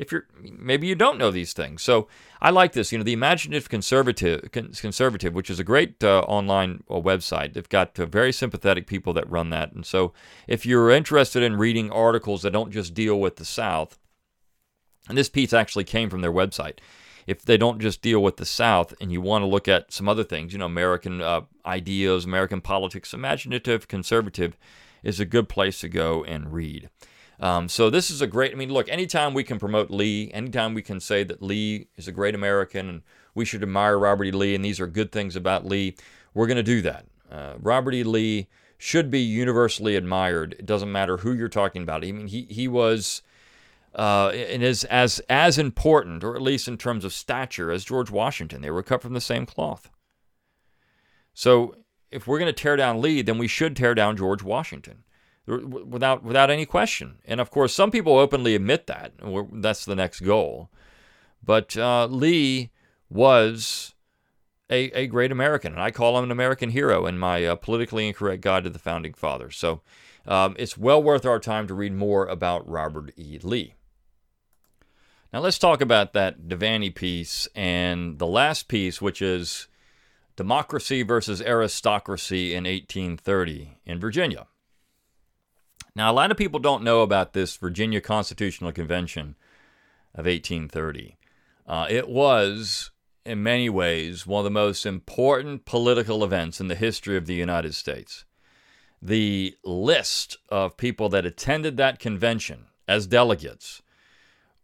if 0.00 0.10
you're 0.10 0.26
maybe 0.58 0.86
you 0.86 0.94
don't 0.94 1.18
know 1.18 1.30
these 1.30 1.52
things. 1.52 1.82
So 1.82 2.08
I 2.40 2.48
like 2.48 2.72
this. 2.72 2.90
You 2.90 2.98
know, 2.98 3.04
the 3.04 3.12
Imaginative 3.12 3.68
Conservative, 3.68 4.50
Conservative, 4.50 5.34
which 5.34 5.50
is 5.50 5.60
a 5.60 5.64
great 5.64 6.02
uh, 6.02 6.20
online 6.20 6.82
uh, 6.88 6.94
website. 6.94 7.52
They've 7.52 7.68
got 7.68 7.98
uh, 8.00 8.06
very 8.06 8.32
sympathetic 8.32 8.86
people 8.86 9.12
that 9.12 9.30
run 9.30 9.50
that. 9.50 9.72
And 9.72 9.84
so 9.84 10.14
if 10.48 10.64
you're 10.64 10.90
interested 10.90 11.42
in 11.42 11.56
reading 11.56 11.92
articles 11.92 12.40
that 12.42 12.52
don't 12.52 12.72
just 12.72 12.94
deal 12.94 13.20
with 13.20 13.36
the 13.36 13.44
South, 13.44 13.98
and 15.06 15.18
this 15.18 15.28
piece 15.28 15.52
actually 15.52 15.84
came 15.84 16.08
from 16.08 16.22
their 16.22 16.32
website. 16.32 16.78
If 17.26 17.42
they 17.42 17.58
don't 17.58 17.78
just 17.78 18.00
deal 18.00 18.22
with 18.22 18.38
the 18.38 18.46
South 18.46 18.94
and 19.00 19.12
you 19.12 19.20
want 19.20 19.42
to 19.42 19.46
look 19.46 19.68
at 19.68 19.92
some 19.92 20.08
other 20.08 20.24
things, 20.24 20.52
you 20.52 20.58
know, 20.58 20.64
American 20.64 21.20
uh, 21.20 21.42
ideas, 21.66 22.24
American 22.24 22.62
politics, 22.62 23.12
Imaginative 23.12 23.86
Conservative 23.86 24.56
is 25.02 25.20
a 25.20 25.26
good 25.26 25.48
place 25.48 25.80
to 25.80 25.88
go 25.88 26.24
and 26.24 26.52
read. 26.52 26.88
Um, 27.40 27.70
so 27.70 27.88
this 27.88 28.10
is 28.10 28.20
a 28.20 28.26
great. 28.26 28.52
I 28.52 28.54
mean, 28.54 28.70
look, 28.70 28.88
anytime 28.90 29.32
we 29.32 29.42
can 29.42 29.58
promote 29.58 29.90
Lee, 29.90 30.30
anytime 30.32 30.74
we 30.74 30.82
can 30.82 31.00
say 31.00 31.24
that 31.24 31.42
Lee 31.42 31.88
is 31.96 32.06
a 32.06 32.12
great 32.12 32.34
American 32.34 32.88
and 32.88 33.02
we 33.34 33.46
should 33.46 33.62
admire 33.62 33.98
Robert 33.98 34.24
E. 34.24 34.30
Lee, 34.30 34.54
and 34.54 34.64
these 34.64 34.78
are 34.78 34.86
good 34.86 35.10
things 35.10 35.36
about 35.36 35.64
Lee, 35.64 35.96
we're 36.34 36.46
going 36.46 36.58
to 36.58 36.62
do 36.62 36.82
that. 36.82 37.06
Uh, 37.30 37.54
Robert 37.58 37.94
E. 37.94 38.02
Lee 38.02 38.48
should 38.76 39.10
be 39.10 39.20
universally 39.20 39.96
admired. 39.96 40.54
It 40.58 40.66
doesn't 40.66 40.92
matter 40.92 41.18
who 41.18 41.32
you're 41.32 41.48
talking 41.48 41.82
about. 41.82 42.04
I 42.04 42.12
mean, 42.12 42.26
he 42.26 42.46
he 42.50 42.68
was. 42.68 43.22
Uh, 43.92 44.28
and 44.28 44.62
is 44.62 44.84
as 44.84 45.20
as 45.28 45.58
important, 45.58 46.22
or 46.22 46.36
at 46.36 46.42
least 46.42 46.68
in 46.68 46.76
terms 46.76 47.04
of 47.04 47.12
stature, 47.12 47.72
as 47.72 47.84
George 47.84 48.08
Washington. 48.08 48.62
They 48.62 48.70
were 48.70 48.84
cut 48.84 49.02
from 49.02 49.14
the 49.14 49.20
same 49.20 49.46
cloth. 49.46 49.90
So 51.34 51.74
if 52.12 52.28
we're 52.28 52.38
going 52.38 52.54
to 52.54 52.62
tear 52.62 52.76
down 52.76 53.00
Lee, 53.00 53.20
then 53.22 53.36
we 53.36 53.48
should 53.48 53.74
tear 53.74 53.96
down 53.96 54.16
George 54.16 54.44
Washington 54.44 55.02
without 55.58 56.22
without 56.22 56.50
any 56.50 56.66
question. 56.66 57.18
And 57.24 57.40
of 57.40 57.50
course, 57.50 57.74
some 57.74 57.90
people 57.90 58.18
openly 58.18 58.54
admit 58.54 58.86
that. 58.86 59.12
That's 59.52 59.84
the 59.84 59.96
next 59.96 60.20
goal. 60.20 60.70
But 61.42 61.76
uh, 61.76 62.06
Lee 62.06 62.70
was 63.08 63.94
a, 64.70 64.90
a 64.92 65.06
great 65.06 65.32
American, 65.32 65.72
and 65.72 65.82
I 65.82 65.90
call 65.90 66.16
him 66.18 66.24
an 66.24 66.30
American 66.30 66.70
hero 66.70 67.06
in 67.06 67.18
my 67.18 67.44
uh, 67.44 67.56
politically 67.56 68.06
incorrect 68.06 68.42
guide 68.42 68.64
to 68.64 68.70
the 68.70 68.78
founding 68.78 69.14
fathers. 69.14 69.56
So 69.56 69.80
um, 70.26 70.54
it's 70.58 70.78
well 70.78 71.02
worth 71.02 71.26
our 71.26 71.40
time 71.40 71.66
to 71.66 71.74
read 71.74 71.92
more 71.92 72.26
about 72.26 72.68
Robert 72.68 73.12
E. 73.16 73.38
Lee. 73.42 73.74
Now 75.32 75.40
let's 75.40 75.58
talk 75.58 75.80
about 75.80 76.12
that 76.12 76.48
Devanny 76.48 76.94
piece 76.94 77.48
and 77.54 78.18
the 78.18 78.26
last 78.26 78.68
piece, 78.68 79.00
which 79.00 79.22
is 79.22 79.68
Democracy 80.36 81.02
versus 81.02 81.40
Aristocracy 81.40 82.52
in 82.54 82.64
1830 82.64 83.78
in 83.86 84.00
Virginia. 84.00 84.46
Now, 85.96 86.10
a 86.10 86.14
lot 86.14 86.30
of 86.30 86.36
people 86.36 86.60
don't 86.60 86.84
know 86.84 87.02
about 87.02 87.32
this 87.32 87.56
Virginia 87.56 88.00
Constitutional 88.00 88.72
Convention 88.72 89.34
of 90.14 90.26
1830. 90.26 91.16
Uh, 91.66 91.86
it 91.88 92.08
was, 92.08 92.90
in 93.24 93.42
many 93.42 93.68
ways, 93.68 94.26
one 94.26 94.40
of 94.40 94.44
the 94.44 94.50
most 94.50 94.86
important 94.86 95.64
political 95.64 96.22
events 96.22 96.60
in 96.60 96.68
the 96.68 96.74
history 96.74 97.16
of 97.16 97.26
the 97.26 97.34
United 97.34 97.74
States. 97.74 98.24
The 99.02 99.56
list 99.64 100.36
of 100.48 100.76
people 100.76 101.08
that 101.08 101.26
attended 101.26 101.76
that 101.76 101.98
convention 101.98 102.66
as 102.86 103.06
delegates 103.06 103.82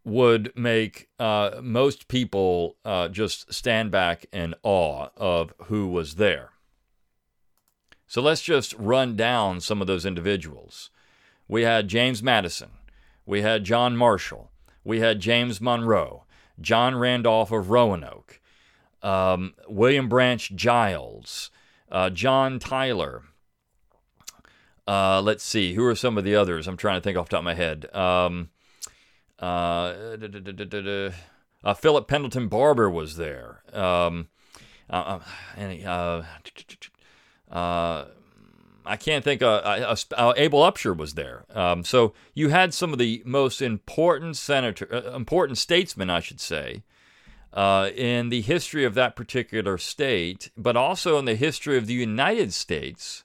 would 0.04 0.52
make 0.56 1.08
uh, 1.18 1.58
most 1.60 2.06
people 2.06 2.76
uh, 2.84 3.08
just 3.08 3.52
stand 3.52 3.90
back 3.90 4.26
in 4.32 4.54
awe 4.62 5.08
of 5.16 5.52
who 5.64 5.88
was 5.88 6.14
there. 6.14 6.50
So 8.06 8.22
let's 8.22 8.42
just 8.42 8.72
run 8.74 9.16
down 9.16 9.60
some 9.60 9.80
of 9.80 9.88
those 9.88 10.06
individuals 10.06 10.90
we 11.48 11.62
had 11.62 11.88
James 11.88 12.22
Madison, 12.22 12.70
we 13.24 13.42
had 13.42 13.64
John 13.64 13.96
Marshall, 13.96 14.50
we 14.84 15.00
had 15.00 15.20
James 15.20 15.60
Monroe, 15.60 16.24
John 16.60 16.96
Randolph 16.96 17.52
of 17.52 17.70
Roanoke, 17.70 18.40
um, 19.02 19.54
William 19.68 20.08
Branch 20.08 20.52
Giles, 20.54 21.50
uh, 21.90 22.10
John 22.10 22.58
Tyler. 22.58 23.22
Uh, 24.88 25.20
let's 25.20 25.44
see, 25.44 25.74
who 25.74 25.84
are 25.84 25.96
some 25.96 26.16
of 26.16 26.24
the 26.24 26.36
others? 26.36 26.68
I'm 26.68 26.76
trying 26.76 26.96
to 26.96 27.00
think 27.00 27.18
off 27.18 27.28
top 27.28 27.38
of 27.38 27.44
my 27.44 27.54
head. 27.54 27.92
Um, 27.94 28.50
uh, 29.38 30.16
uh 31.64 31.74
Philip 31.74 32.08
Pendleton 32.08 32.48
Barbour 32.48 32.88
was 32.88 33.16
there. 33.16 33.62
Um, 33.72 34.28
uh, 34.88 35.18
uh, 35.84 36.22
uh 37.50 38.04
I 38.86 38.96
can't 38.96 39.24
think. 39.24 39.42
Uh, 39.42 39.46
uh, 39.64 39.96
uh, 40.16 40.32
Abel 40.36 40.60
Upshur 40.60 40.96
was 40.96 41.14
there. 41.14 41.44
Um, 41.50 41.84
so 41.84 42.14
you 42.34 42.50
had 42.50 42.72
some 42.72 42.92
of 42.92 42.98
the 42.98 43.22
most 43.26 43.60
important 43.60 44.36
senator, 44.36 44.88
uh, 44.92 45.14
important 45.14 45.58
statesmen, 45.58 46.08
I 46.08 46.20
should 46.20 46.40
say, 46.40 46.84
uh, 47.52 47.90
in 47.94 48.28
the 48.28 48.42
history 48.42 48.84
of 48.84 48.94
that 48.94 49.16
particular 49.16 49.76
state, 49.76 50.50
but 50.56 50.76
also 50.76 51.18
in 51.18 51.24
the 51.24 51.34
history 51.34 51.76
of 51.76 51.86
the 51.86 51.94
United 51.94 52.52
States. 52.52 53.24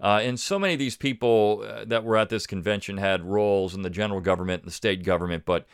Uh, 0.00 0.20
and 0.22 0.38
so 0.38 0.58
many 0.58 0.74
of 0.74 0.78
these 0.78 0.96
people 0.96 1.66
that 1.86 2.04
were 2.04 2.16
at 2.16 2.28
this 2.28 2.46
convention 2.46 2.98
had 2.98 3.24
roles 3.24 3.74
in 3.74 3.82
the 3.82 3.90
general 3.90 4.20
government 4.20 4.62
and 4.62 4.68
the 4.68 4.74
state 4.74 5.02
government, 5.02 5.44
but 5.44 5.66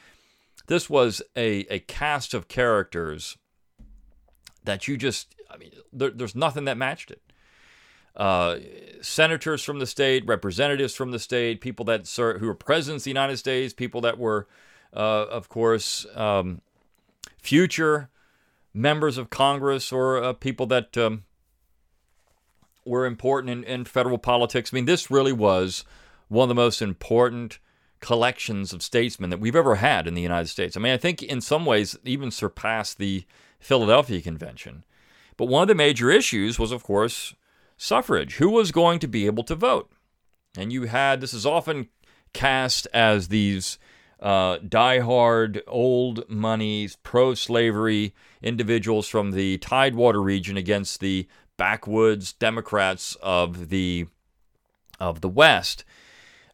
this 0.67 0.89
was 0.89 1.21
a, 1.37 1.67
a 1.71 1.81
cast 1.81 2.33
of 2.33 2.49
characters 2.49 3.37
that 4.65 4.89
you 4.89 4.97
just, 4.97 5.35
I 5.51 5.59
mean, 5.59 5.73
there, 5.93 6.09
there's 6.09 6.35
nothing 6.35 6.65
that 6.65 6.79
matched 6.79 7.11
it 7.11 7.21
uh, 8.17 8.57
senators 9.01 9.63
from 9.63 9.79
the 9.79 9.87
state, 9.87 10.25
representatives 10.27 10.95
from 10.95 11.11
the 11.11 11.19
state, 11.19 11.61
people 11.61 11.85
that 11.87 12.09
who 12.17 12.47
were 12.47 12.55
presidents 12.55 13.03
of 13.03 13.05
the 13.05 13.11
United 13.11 13.37
States, 13.37 13.75
people 13.75 14.01
that 14.03 14.19
were, 14.19 14.47
uh, 14.95 15.27
of 15.27 15.49
course, 15.49 16.07
um, 16.15 16.61
future 17.39 18.09
members 18.73 19.19
of 19.19 19.31
Congress 19.31 19.93
or 19.93 20.23
uh, 20.23 20.33
people 20.33 20.67
that 20.67 20.97
um, 20.97 21.25
were 22.85 23.07
important 23.07 23.51
in, 23.51 23.65
in 23.65 23.85
federal 23.85 24.19
politics. 24.19 24.73
I 24.73 24.75
mean, 24.77 24.85
this 24.85 25.11
really 25.11 25.33
was 25.33 25.85
one 26.29 26.45
of 26.45 26.49
the 26.49 26.55
most 26.55 26.83
important 26.83 27.59
collections 28.01 28.73
of 28.73 28.83
statesmen 28.83 29.31
that 29.31 29.41
we've 29.41 29.57
ever 29.57 29.77
had 29.77 30.07
in 30.07 30.15
the 30.15 30.21
United 30.21 30.49
States. 30.49 30.77
I 30.77 30.81
mean, 30.81 30.93
I 30.93 30.99
think 30.99 31.23
in 31.23 31.41
some 31.41 31.65
ways 31.65 31.97
even 32.05 32.31
surpassed 32.31 32.99
the 32.99 33.25
Philadelphia 33.59 34.21
Convention. 34.21 34.85
But 35.37 35.47
one 35.47 35.63
of 35.63 35.69
the 35.69 35.75
major 35.75 36.11
issues 36.11 36.59
was, 36.59 36.71
of 36.71 36.83
course, 36.83 37.35
suffrage. 37.85 38.37
Who 38.37 38.51
was 38.51 38.73
going 38.73 38.99
to 39.01 39.07
be 39.07 39.27
able 39.27 39.45
to 39.45 39.55
vote? 39.55 39.91
And 40.57 40.73
you 40.73 40.85
had, 40.85 41.21
this 41.21 41.35
is 41.35 41.47
often 41.47 41.89
cast 42.33 42.87
as 42.93 43.29
these 43.29 43.79
uh, 44.21 44.59
diehard, 44.59 45.61
old 45.67 46.29
money, 46.29 46.89
pro 47.03 47.35
slavery 47.35 48.15
individuals 48.43 49.09
from 49.09 49.33
the 49.33 49.59
Tidewater 49.59 50.23
region 50.23 50.57
against 50.57 51.01
the 51.01 51.29
backwoods 51.57 52.33
Democrats 52.33 53.17
of 53.23 53.69
the, 53.69 54.07
of 54.99 55.21
the 55.21 55.29
West. 55.29 55.85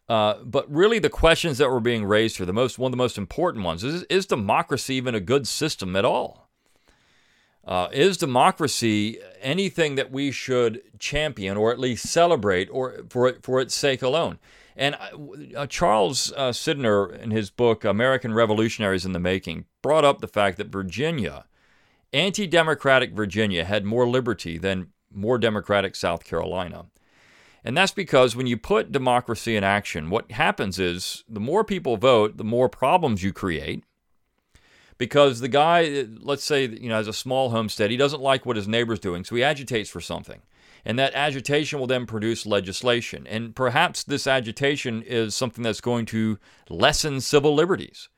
Uh, 0.09 0.43
but 0.43 0.69
really, 0.69 0.99
the 0.99 1.09
questions 1.09 1.59
that 1.59 1.71
were 1.71 1.79
being 1.79 2.05
raised 2.05 2.39
here, 2.39 2.47
the 2.47 2.53
most 2.53 2.81
one 2.81 2.89
of 2.89 2.93
the 2.93 2.97
most 2.97 3.17
important 3.17 3.65
ones, 3.65 3.85
is: 3.85 4.03
Is 4.05 4.27
democracy 4.27 4.97
even 4.97 5.15
a 5.15 5.21
good 5.21 5.47
system 5.47 5.95
at 5.95 6.05
all? 6.05 6.50
Uh, 7.71 7.89
is 7.93 8.17
democracy 8.17 9.21
anything 9.41 9.95
that 9.95 10.11
we 10.11 10.33
should 10.33 10.83
champion 10.99 11.57
or 11.57 11.71
at 11.71 11.79
least 11.79 12.09
celebrate, 12.09 12.69
or 12.73 13.05
for 13.09 13.33
for 13.43 13.61
its 13.61 13.77
sake 13.77 14.03
alone? 14.03 14.41
And 14.77 14.97
uh, 15.57 15.67
Charles 15.69 16.33
uh, 16.37 16.51
Sydnor, 16.51 17.17
in 17.17 17.31
his 17.31 17.51
book 17.51 17.85
American 17.85 18.35
Revolutionaries 18.35 19.07
in 19.07 19.13
the 19.13 19.21
Making, 19.21 19.67
brought 19.83 20.05
up 20.05 20.21
the 20.21 20.27
fact 20.27 20.59
that 20.59 20.67
Virginia, 20.67 21.45
anti-democratic 22.13 23.13
Virginia, 23.13 23.65
had 23.65 23.85
more 23.85 24.09
liberty 24.09 24.59
than 24.59 24.89
more 25.15 25.39
democratic 25.39 25.95
South 25.95 26.25
Carolina. 26.25 26.87
And 27.63 27.77
that's 27.77 27.93
because 27.93 28.35
when 28.35 28.49
you 28.49 28.57
put 28.57 28.91
democracy 28.91 29.55
in 29.55 29.63
action, 29.63 30.11
what 30.11 30.33
happens 30.33 30.81
is 30.81 31.23
the 31.29 31.41
more 31.41 31.63
people 31.63 31.97
vote, 31.97 32.37
the 32.37 32.43
more 32.45 32.69
problems 32.69 33.23
you 33.23 33.33
create. 33.33 33.85
Because 35.01 35.41
the 35.41 35.49
guy, 35.49 36.05
let's 36.21 36.45
say, 36.45 36.67
you 36.67 36.91
know, 36.91 36.97
has 36.97 37.09
a 37.09 37.15
small 37.15 37.49
homestead, 37.49 37.91
he 37.91 37.97
doesn't 37.97 38.21
like 38.21 38.45
what 38.45 38.57
his 38.57 38.69
neighbor's 38.69 39.01
doing, 39.01 39.25
so 39.25 39.35
he 39.35 39.43
agitates 39.43 39.89
for 39.89 40.03
something. 40.03 40.43
And 40.85 40.99
that 40.99 41.15
agitation 41.15 41.79
will 41.79 41.87
then 41.87 42.05
produce 42.05 42.45
legislation. 42.45 43.27
And 43.27 43.57
perhaps 43.57 44.05
this 44.05 44.27
agitation 44.27 45.01
is 45.01 45.35
something 45.35 45.65
that's 45.65 45.81
going 45.81 46.05
to 46.07 46.39
lessen 46.69 47.23
civil 47.23 47.55
liberties. 47.55 48.11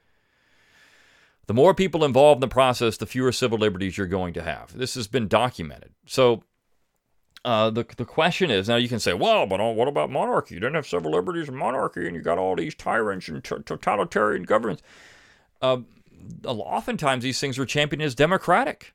The 1.47 1.55
more 1.55 1.73
people 1.73 2.05
involved 2.05 2.39
in 2.39 2.49
the 2.49 2.53
process, 2.53 2.97
the 2.97 3.07
fewer 3.07 3.31
civil 3.31 3.59
liberties 3.59 3.97
you're 3.97 4.09
going 4.09 4.35
to 4.35 4.43
have. 4.43 4.77
This 4.77 4.97
has 4.97 5.07
been 5.07 5.29
documented. 5.29 5.93
So 6.07 6.43
uh, 7.45 7.71
the 7.71 7.87
the 7.97 8.05
question 8.05 8.51
is 8.51 8.69
now 8.69 8.75
you 8.75 8.89
can 8.89 8.99
say, 8.99 9.15
well, 9.15 9.47
but 9.47 9.61
what 9.75 9.87
about 9.87 10.11
monarchy? 10.11 10.57
You 10.57 10.61
don't 10.61 10.75
have 10.75 10.89
civil 10.89 11.13
liberties 11.13 11.49
in 11.49 11.55
monarchy, 11.55 12.09
and 12.09 12.17
you 12.17 12.23
got 12.23 12.39
all 12.39 12.57
these 12.57 12.75
tyrants 12.75 13.29
and 13.29 13.45
t- 13.45 13.63
totalitarian 13.65 14.43
governments. 14.43 14.83
Uh, 15.61 15.79
oftentimes, 16.45 17.23
these 17.23 17.41
things 17.41 17.59
were 17.59 17.67
championed 17.67 18.03
as 18.03 18.15
democratic. 18.15 18.95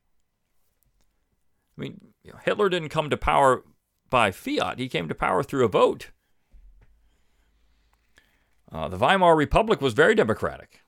I 1.77 1.81
mean, 1.81 2.01
Hitler 2.43 2.69
didn't 2.69 2.89
come 2.89 3.09
to 3.09 3.17
power 3.17 3.63
by 4.09 4.31
fiat; 4.31 4.79
he 4.79 4.89
came 4.89 5.07
to 5.07 5.15
power 5.15 5.43
through 5.43 5.65
a 5.65 5.69
vote. 5.69 6.11
Uh, 8.71 8.87
the 8.87 8.97
Weimar 8.97 9.35
Republic 9.35 9.81
was 9.81 9.93
very 9.93 10.15
democratic. 10.15 10.81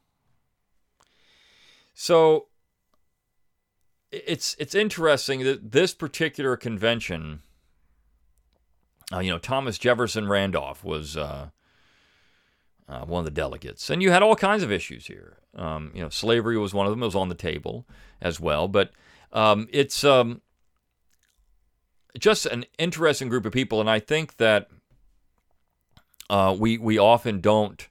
So 1.94 2.48
it's 4.12 4.56
it's 4.60 4.76
interesting 4.76 5.44
that 5.44 5.72
this 5.72 5.94
particular 5.94 6.58
convention 6.58 7.42
uh, 9.12 9.20
you 9.20 9.32
know, 9.32 9.40
Thomas 9.40 9.78
Jefferson 9.78 10.28
Randolph 10.28 10.84
was 10.84 11.18
uh, 11.18 11.50
uh, 12.90 13.06
one 13.06 13.20
of 13.20 13.26
the 13.26 13.32
delegates, 13.32 13.90
and 13.90 14.02
you 14.02 14.12
had 14.12 14.24
all 14.24 14.36
kinds 14.36 14.64
of 14.64 14.72
issues 14.72 15.08
here. 15.08 15.38
Um, 15.56 15.92
you 15.94 16.02
know, 16.02 16.10
slavery 16.10 16.58
was 16.58 16.74
one 16.74 16.88
of 16.88 16.92
them; 16.92 17.04
it 17.04 17.06
was 17.06 17.16
on 17.16 17.30
the 17.30 17.36
table 17.36 17.86
as 18.22 18.40
well. 18.40 18.68
But 18.68 18.92
um, 19.32 19.68
it's 19.72 20.04
um, 20.04 20.42
just 22.18 22.46
an 22.48 22.66
interesting 22.78 23.30
group 23.30 23.46
of 23.46 23.54
people, 23.54 23.80
and 23.80 23.90
I 23.90 24.00
think 24.00 24.38
that 24.38 24.70
uh, 26.30 26.56
we 26.58 26.78
we 26.78 26.98
often 26.98 27.42
don't 27.42 27.88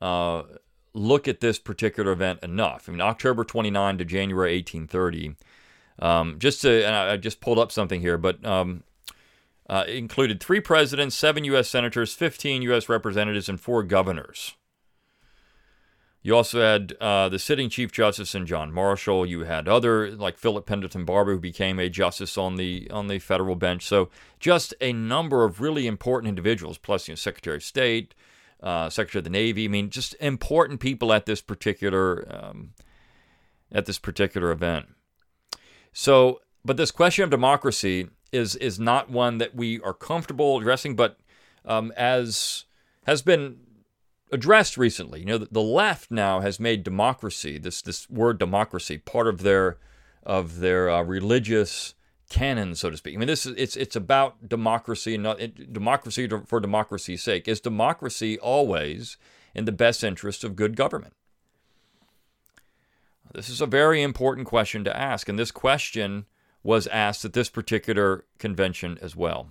uh, 0.00 0.44
look 0.92 1.26
at 1.26 1.40
this 1.40 1.58
particular 1.58 2.12
event 2.12 2.40
enough. 2.42 2.88
I 2.88 2.92
mean, 2.92 3.00
October 3.00 3.44
29 3.44 3.98
to 3.98 4.04
January 4.04 4.54
1830. 4.56 5.36
Um, 5.98 6.38
just 6.38 6.62
to, 6.62 6.84
and 6.84 6.94
I, 6.94 7.16
just 7.16 7.40
pulled 7.40 7.58
up 7.58 7.70
something 7.70 8.00
here, 8.00 8.18
but 8.18 8.44
um, 8.44 8.82
uh, 9.68 9.84
included 9.88 10.40
three 10.40 10.60
presidents, 10.60 11.16
seven 11.16 11.44
U.S. 11.44 11.68
senators, 11.68 12.14
15 12.14 12.62
U.S. 12.62 12.88
representatives, 12.88 13.48
and 13.48 13.60
four 13.60 13.82
governors. 13.82 14.54
You 16.24 16.34
also 16.34 16.62
had 16.62 16.94
uh, 17.02 17.28
the 17.28 17.38
sitting 17.38 17.68
Chief 17.68 17.92
Justice 17.92 18.34
and 18.34 18.46
John 18.46 18.72
Marshall. 18.72 19.26
You 19.26 19.40
had 19.40 19.68
other 19.68 20.10
like 20.10 20.38
Philip 20.38 20.64
Pendleton 20.64 21.04
Barbour, 21.04 21.32
who 21.32 21.38
became 21.38 21.78
a 21.78 21.90
justice 21.90 22.38
on 22.38 22.56
the 22.56 22.90
on 22.90 23.08
the 23.08 23.18
federal 23.18 23.56
bench. 23.56 23.86
So 23.86 24.08
just 24.40 24.72
a 24.80 24.94
number 24.94 25.44
of 25.44 25.60
really 25.60 25.86
important 25.86 26.30
individuals, 26.30 26.78
plus 26.78 27.08
you 27.08 27.12
know, 27.12 27.16
Secretary 27.16 27.56
of 27.56 27.62
State, 27.62 28.14
uh, 28.62 28.88
Secretary 28.88 29.20
of 29.20 29.24
the 29.24 29.30
Navy. 29.30 29.66
I 29.66 29.68
mean, 29.68 29.90
just 29.90 30.16
important 30.18 30.80
people 30.80 31.12
at 31.12 31.26
this 31.26 31.42
particular 31.42 32.26
um, 32.30 32.70
at 33.70 33.84
this 33.84 33.98
particular 33.98 34.50
event. 34.50 34.86
So, 35.92 36.40
but 36.64 36.78
this 36.78 36.90
question 36.90 37.24
of 37.24 37.30
democracy 37.30 38.08
is 38.34 38.56
is 38.56 38.78
not 38.78 39.10
one 39.10 39.38
that 39.38 39.54
we 39.54 39.80
are 39.80 39.94
comfortable 39.94 40.58
addressing, 40.58 40.96
but 40.96 41.18
um, 41.64 41.92
as 41.96 42.64
has 43.06 43.22
been 43.22 43.58
addressed 44.32 44.76
recently, 44.76 45.20
you 45.20 45.26
know, 45.26 45.38
the, 45.38 45.48
the 45.50 45.62
left 45.62 46.10
now 46.10 46.40
has 46.40 46.58
made 46.58 46.82
democracy 46.82 47.58
this 47.58 47.80
this 47.80 48.10
word 48.10 48.38
democracy 48.38 48.98
part 48.98 49.28
of 49.28 49.42
their 49.42 49.78
of 50.24 50.58
their 50.58 50.90
uh, 50.90 51.02
religious 51.02 51.94
canon, 52.28 52.74
so 52.74 52.90
to 52.90 52.96
speak. 52.96 53.14
I 53.14 53.18
mean, 53.18 53.28
this 53.28 53.46
is 53.46 53.54
it's 53.56 53.76
it's 53.76 53.96
about 53.96 54.48
democracy 54.48 55.14
and 55.14 55.22
not 55.22 55.40
it, 55.40 55.72
democracy 55.72 56.28
for 56.46 56.60
democracy's 56.60 57.22
sake. 57.22 57.46
Is 57.46 57.60
democracy 57.60 58.38
always 58.38 59.16
in 59.54 59.64
the 59.64 59.72
best 59.72 60.02
interest 60.02 60.42
of 60.42 60.56
good 60.56 60.76
government? 60.76 61.14
This 63.32 63.48
is 63.48 63.60
a 63.60 63.66
very 63.66 64.02
important 64.02 64.46
question 64.46 64.84
to 64.84 64.96
ask, 64.96 65.28
and 65.28 65.38
this 65.38 65.50
question 65.50 66.26
was 66.64 66.88
asked 66.88 67.24
at 67.24 67.34
this 67.34 67.48
particular 67.48 68.24
convention 68.38 68.98
as 69.00 69.14
well. 69.14 69.50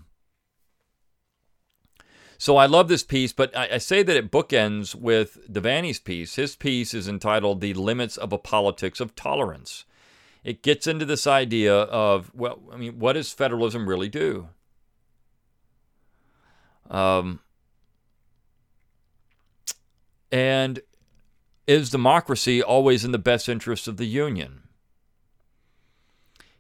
So 2.38 2.58
I 2.58 2.66
love 2.66 2.90
this 2.90 3.04
piece, 3.04 3.32
but 3.32 3.56
I, 3.56 3.76
I, 3.76 3.78
say 3.78 4.04
that 4.04 4.18
it 4.18 4.30
bookends 4.30 4.94
with 4.94 5.50
Devanny's 5.50 6.00
piece. 6.00 6.36
His 6.36 6.58
piece 6.58 6.94
is 6.94 7.08
entitled 7.08 7.62
The 7.62 7.74
Limits 7.74 8.18
of 8.18 8.34
a 8.34 8.38
Politics 8.38 9.00
of 9.00 9.16
Tolerance. 9.16 9.86
It 10.44 10.62
gets 10.62 10.88
into 10.88 11.06
this 11.06 11.26
idea 11.26 11.74
of, 11.74 12.32
well, 12.36 12.60
I 12.74 12.76
mean, 12.76 13.00
what 13.00 13.14
does 13.14 13.32
federalism 13.32 13.88
really 13.88 14.10
do? 14.10 14.50
Um, 16.92 17.40
and 20.32 20.82
is 21.66 21.90
democracy 21.90 22.62
always 22.62 23.06
in 23.06 23.14
the 23.14 23.18
best 23.18 23.48
interest 23.48 23.88
of 23.88 23.96
the 23.96 24.06
Union? 24.06 24.63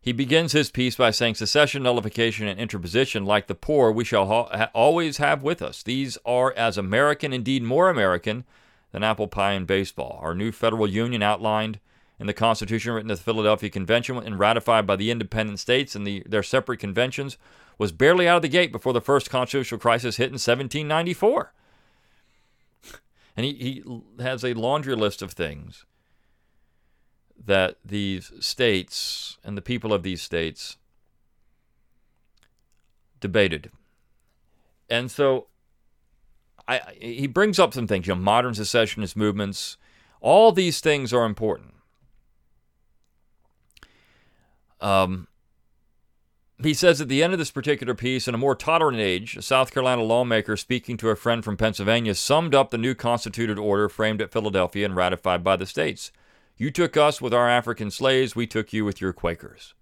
He 0.04 0.12
begins 0.12 0.52
his 0.52 0.70
piece 0.70 0.98
by 0.98 1.12
saying, 1.12 1.36
Secession, 1.36 1.84
nullification, 1.84 2.46
and 2.46 2.60
interposition, 2.60 3.26
like 3.26 3.48
the 3.48 3.56
poor, 3.56 3.90
we 3.90 4.04
shall 4.04 4.28
ha- 4.28 4.70
always 4.74 5.16
have 5.16 5.44
with 5.44 5.62
us. 5.62 5.82
These 5.82 6.18
are 6.26 6.52
as 6.58 6.78
American, 6.78 7.32
indeed 7.32 7.64
more 7.64 7.90
American, 7.90 8.44
than 8.92 9.02
apple 9.02 9.30
pie 9.30 9.54
and 9.54 9.66
baseball. 9.66 10.20
Our 10.22 10.36
new 10.36 10.52
federal 10.52 10.90
union 10.90 11.24
outlined 11.24 11.80
in 12.20 12.28
the 12.28 12.34
Constitution 12.34 12.92
written 12.92 13.12
at 13.12 13.18
the 13.18 13.24
Philadelphia 13.24 13.70
Convention 13.70 14.18
and 14.18 14.38
ratified 14.38 14.86
by 14.86 14.98
the 14.98 15.10
independent 15.10 15.60
states 15.60 15.96
and 15.96 16.06
the, 16.06 16.22
their 16.26 16.44
separate 16.44 16.82
conventions 16.82 17.38
was 17.78 17.94
barely 17.94 18.28
out 18.28 18.36
of 18.36 18.42
the 18.42 18.50
gate 18.50 18.74
before 18.74 18.92
the 18.92 19.00
first 19.00 19.30
constitutional 19.30 19.80
crisis 19.80 20.18
hit 20.18 20.26
in 20.26 20.34
1794. 20.34 21.54
And 23.38 23.46
he, 23.46 23.54
he 23.54 23.84
has 24.22 24.44
a 24.44 24.54
laundry 24.54 24.96
list 24.96 25.22
of 25.22 25.32
things 25.32 25.86
that 27.46 27.78
these 27.84 28.32
states 28.40 29.38
and 29.44 29.58
the 29.58 29.62
people 29.62 29.94
of 29.94 30.04
these 30.04 30.22
states 30.22 30.78
debated. 33.20 33.72
And 34.90 35.10
so 35.10 35.48
I, 36.68 36.82
he 37.00 37.28
brings 37.28 37.60
up 37.60 37.74
some 37.74 37.88
things, 37.88 38.08
you 38.08 38.16
know, 38.16 38.22
modern 38.22 38.54
secessionist 38.54 39.16
movements. 39.16 39.78
All 40.22 40.52
these 40.52 40.80
things 40.80 41.14
are 41.14 41.26
important. 41.26 41.74
Um, 44.80 45.28
he 46.62 46.74
says 46.74 47.02
at 47.02 47.10
the 47.10 47.24
end 47.24 47.34
of 47.34 47.40
this 47.40 47.52
particular 47.52 47.96
piece, 47.96 48.28
in 48.28 48.36
a 48.36 48.38
more 48.38 48.56
tolerant 48.56 49.00
age, 49.00 49.36
a 49.36 49.42
South 49.42 49.74
Carolina 49.74 50.04
lawmaker 50.04 50.56
speaking 50.56 50.98
to 50.98 51.10
a 51.10 51.16
friend 51.16 51.44
from 51.44 51.58
Pennsylvania 51.58 52.16
summed 52.16 52.54
up 52.54 52.72
the 52.72 52.78
new 52.78 52.94
constituted 52.94 53.58
order 53.58 53.90
framed 53.90 54.22
at 54.22 54.32
Philadelphia 54.32 54.86
and 54.86 54.96
ratified 54.96 55.44
by 55.44 55.56
the 55.56 55.66
states. 55.66 56.12
You 56.56 56.70
took 56.72 56.96
us 56.96 57.22
with 57.22 57.34
our 57.34 57.50
African 57.50 57.90
slaves, 57.90 58.36
we 58.36 58.46
took 58.46 58.74
you 58.74 58.86
with 58.86 59.02
your 59.02 59.14
Quakers. 59.14 59.74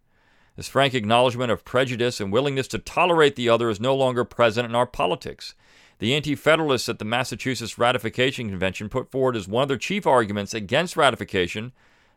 This 0.55 0.69
frank 0.69 0.93
acknowledgement 0.93 1.51
of 1.51 1.65
prejudice 1.65 2.19
and 2.21 2.31
willingness 2.31 2.67
to 2.69 2.79
tolerate 2.79 3.35
the 3.35 3.49
other 3.49 3.69
is 3.69 3.79
no 3.79 3.95
longer 3.95 4.23
present 4.23 4.65
in 4.65 4.75
our 4.75 4.85
politics. 4.85 5.53
The 5.99 6.13
Anti 6.15 6.35
Federalists 6.35 6.89
at 6.89 6.99
the 6.99 7.05
Massachusetts 7.05 7.77
Ratification 7.77 8.49
Convention 8.49 8.89
put 8.89 9.11
forward 9.11 9.35
as 9.35 9.47
one 9.47 9.63
of 9.63 9.67
their 9.67 9.77
chief 9.77 10.07
arguments 10.07 10.53
against 10.53 10.97
ratification 10.97 11.73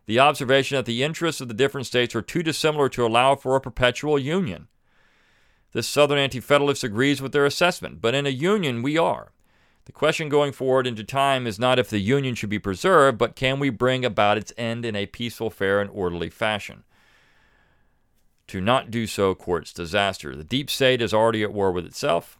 the 0.07 0.19
observation 0.19 0.77
that 0.77 0.87
the 0.87 1.03
interests 1.03 1.41
of 1.41 1.49
the 1.49 1.55
different 1.55 1.87
states 1.87 2.15
are 2.15 2.23
too 2.23 2.43
dissimilar 2.43 2.89
to 2.91 3.07
allow 3.07 3.35
for 3.35 3.57
a 3.57 3.61
perpetual 3.61 4.19
union. 4.19 4.69
This 5.73 5.89
Southern 5.89 6.19
Anti 6.19 6.41
Federalist 6.41 6.85
agrees 6.85 7.23
with 7.23 7.33
their 7.33 7.47
assessment, 7.47 8.01
but 8.01 8.15
in 8.15 8.27
a 8.27 8.31
union 8.31 8.83
we 8.83 8.99
are. 8.99 9.33
The 9.87 9.93
question 9.93 10.29
going 10.31 10.53
forward 10.53 10.87
into 10.87 11.05
time 11.05 11.47
is 11.47 11.59
not 11.59 11.79
if 11.79 11.91
the 11.91 11.99
Union 11.99 12.35
should 12.35 12.49
be 12.49 12.59
preserved, 12.59 13.19
but 13.19 13.37
can 13.37 13.59
we 13.59 13.69
bring 13.69 14.05
about 14.05 14.39
its 14.39 14.53
end 14.57 14.85
in 14.85 14.97
a 14.97 15.07
peaceful, 15.07 15.51
fair, 15.51 15.81
and 15.81 15.91
orderly 15.91 16.31
fashion? 16.31 16.85
To 18.49 18.61
not 18.61 18.91
do 18.91 19.07
so 19.07 19.35
courts 19.35 19.73
disaster. 19.73 20.35
The 20.35 20.45
deep 20.45 20.71
state 20.71 21.03
is 21.03 21.13
already 21.13 21.43
at 21.43 21.53
war 21.53 21.71
with 21.71 21.85
itself, 21.85 22.39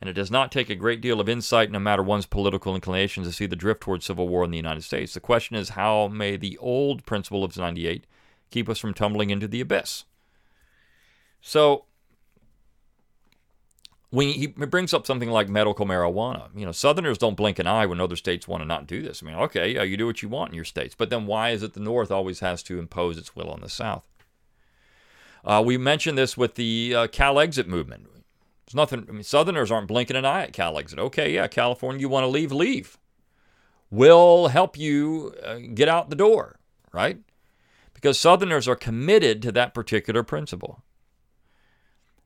and 0.00 0.10
it 0.10 0.14
does 0.14 0.30
not 0.30 0.50
take 0.50 0.68
a 0.68 0.74
great 0.74 1.00
deal 1.00 1.20
of 1.20 1.28
insight, 1.28 1.70
no 1.70 1.78
matter 1.78 2.02
one's 2.02 2.26
political 2.26 2.74
inclinations, 2.74 3.26
to 3.26 3.32
see 3.32 3.46
the 3.46 3.56
drift 3.56 3.80
toward 3.80 4.02
civil 4.02 4.28
war 4.28 4.44
in 4.44 4.50
the 4.50 4.56
United 4.56 4.82
States. 4.82 5.14
The 5.14 5.20
question 5.20 5.54
is 5.54 5.70
how 5.70 6.08
may 6.08 6.36
the 6.36 6.58
old 6.58 7.06
principle 7.06 7.44
of 7.44 7.56
98 7.56 8.04
keep 8.50 8.68
us 8.68 8.78
from 8.78 8.94
tumbling 8.94 9.30
into 9.30 9.46
the 9.46 9.60
abyss? 9.60 10.04
So, 11.40 11.84
when 14.10 14.28
he 14.28 14.46
brings 14.46 14.94
up 14.94 15.06
something 15.06 15.30
like 15.30 15.48
medical 15.48 15.84
marijuana, 15.84 16.48
you 16.54 16.64
know, 16.64 16.72
Southerners 16.72 17.18
don't 17.18 17.36
blink 17.36 17.58
an 17.58 17.66
eye 17.66 17.84
when 17.84 18.00
other 18.00 18.16
states 18.16 18.48
want 18.48 18.62
to 18.62 18.66
not 18.66 18.86
do 18.86 19.02
this. 19.02 19.22
I 19.22 19.26
mean, 19.26 19.36
okay, 19.36 19.74
yeah, 19.74 19.82
you 19.82 19.96
do 19.98 20.06
what 20.06 20.22
you 20.22 20.28
want 20.30 20.50
in 20.50 20.56
your 20.56 20.64
states, 20.64 20.94
but 20.96 21.10
then 21.10 21.26
why 21.26 21.50
is 21.50 21.62
it 21.62 21.74
the 21.74 21.80
North 21.80 22.10
always 22.10 22.40
has 22.40 22.62
to 22.64 22.78
impose 22.78 23.18
its 23.18 23.36
will 23.36 23.50
on 23.50 23.60
the 23.60 23.68
South? 23.68 24.04
Uh, 25.44 25.62
we 25.64 25.76
mentioned 25.76 26.16
this 26.16 26.36
with 26.36 26.54
the 26.54 26.94
uh, 26.96 27.06
Calexit 27.08 27.66
movement. 27.66 28.06
There's 28.66 28.74
nothing. 28.74 29.06
I 29.08 29.12
mean, 29.12 29.22
Southerners 29.22 29.70
aren't 29.70 29.88
blinking 29.88 30.16
an 30.16 30.24
eye 30.24 30.44
at 30.44 30.52
Calexit. 30.52 30.98
Okay, 30.98 31.34
yeah, 31.34 31.46
California, 31.46 32.00
you 32.00 32.08
want 32.08 32.24
to 32.24 32.28
leave, 32.28 32.52
leave. 32.52 32.98
We'll 33.90 34.48
help 34.48 34.76
you 34.76 35.34
uh, 35.44 35.58
get 35.74 35.88
out 35.88 36.10
the 36.10 36.16
door, 36.16 36.58
right? 36.92 37.18
Because 37.94 38.18
Southerners 38.18 38.68
are 38.68 38.76
committed 38.76 39.42
to 39.42 39.52
that 39.52 39.74
particular 39.74 40.22
principle 40.22 40.82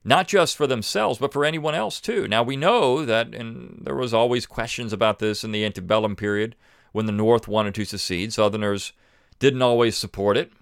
not 0.05 0.27
just 0.27 0.57
for 0.57 0.67
themselves, 0.67 1.19
but 1.19 1.33
for 1.33 1.45
anyone 1.45 1.75
else 1.75 2.01
too. 2.01 2.27
Now 2.27 2.43
we 2.43 2.57
know 2.57 3.05
that, 3.05 3.35
and 3.35 3.81
there 3.85 3.95
was 3.95 4.13
always 4.13 4.47
questions 4.47 4.93
about 4.93 5.19
this 5.19 5.45
in 5.45 5.53
the 5.53 5.65
antebellum 5.65 6.17
period 6.17 6.57
when 6.93 7.07
the 7.07 7.13
North 7.13 7.49
wanted 7.49 7.75
to 7.77 7.85
secede. 7.85 8.33
Southerners 8.33 8.93
didn't 9.39 9.63
always 9.63 9.97
support 9.97 10.37
it, 10.37 10.53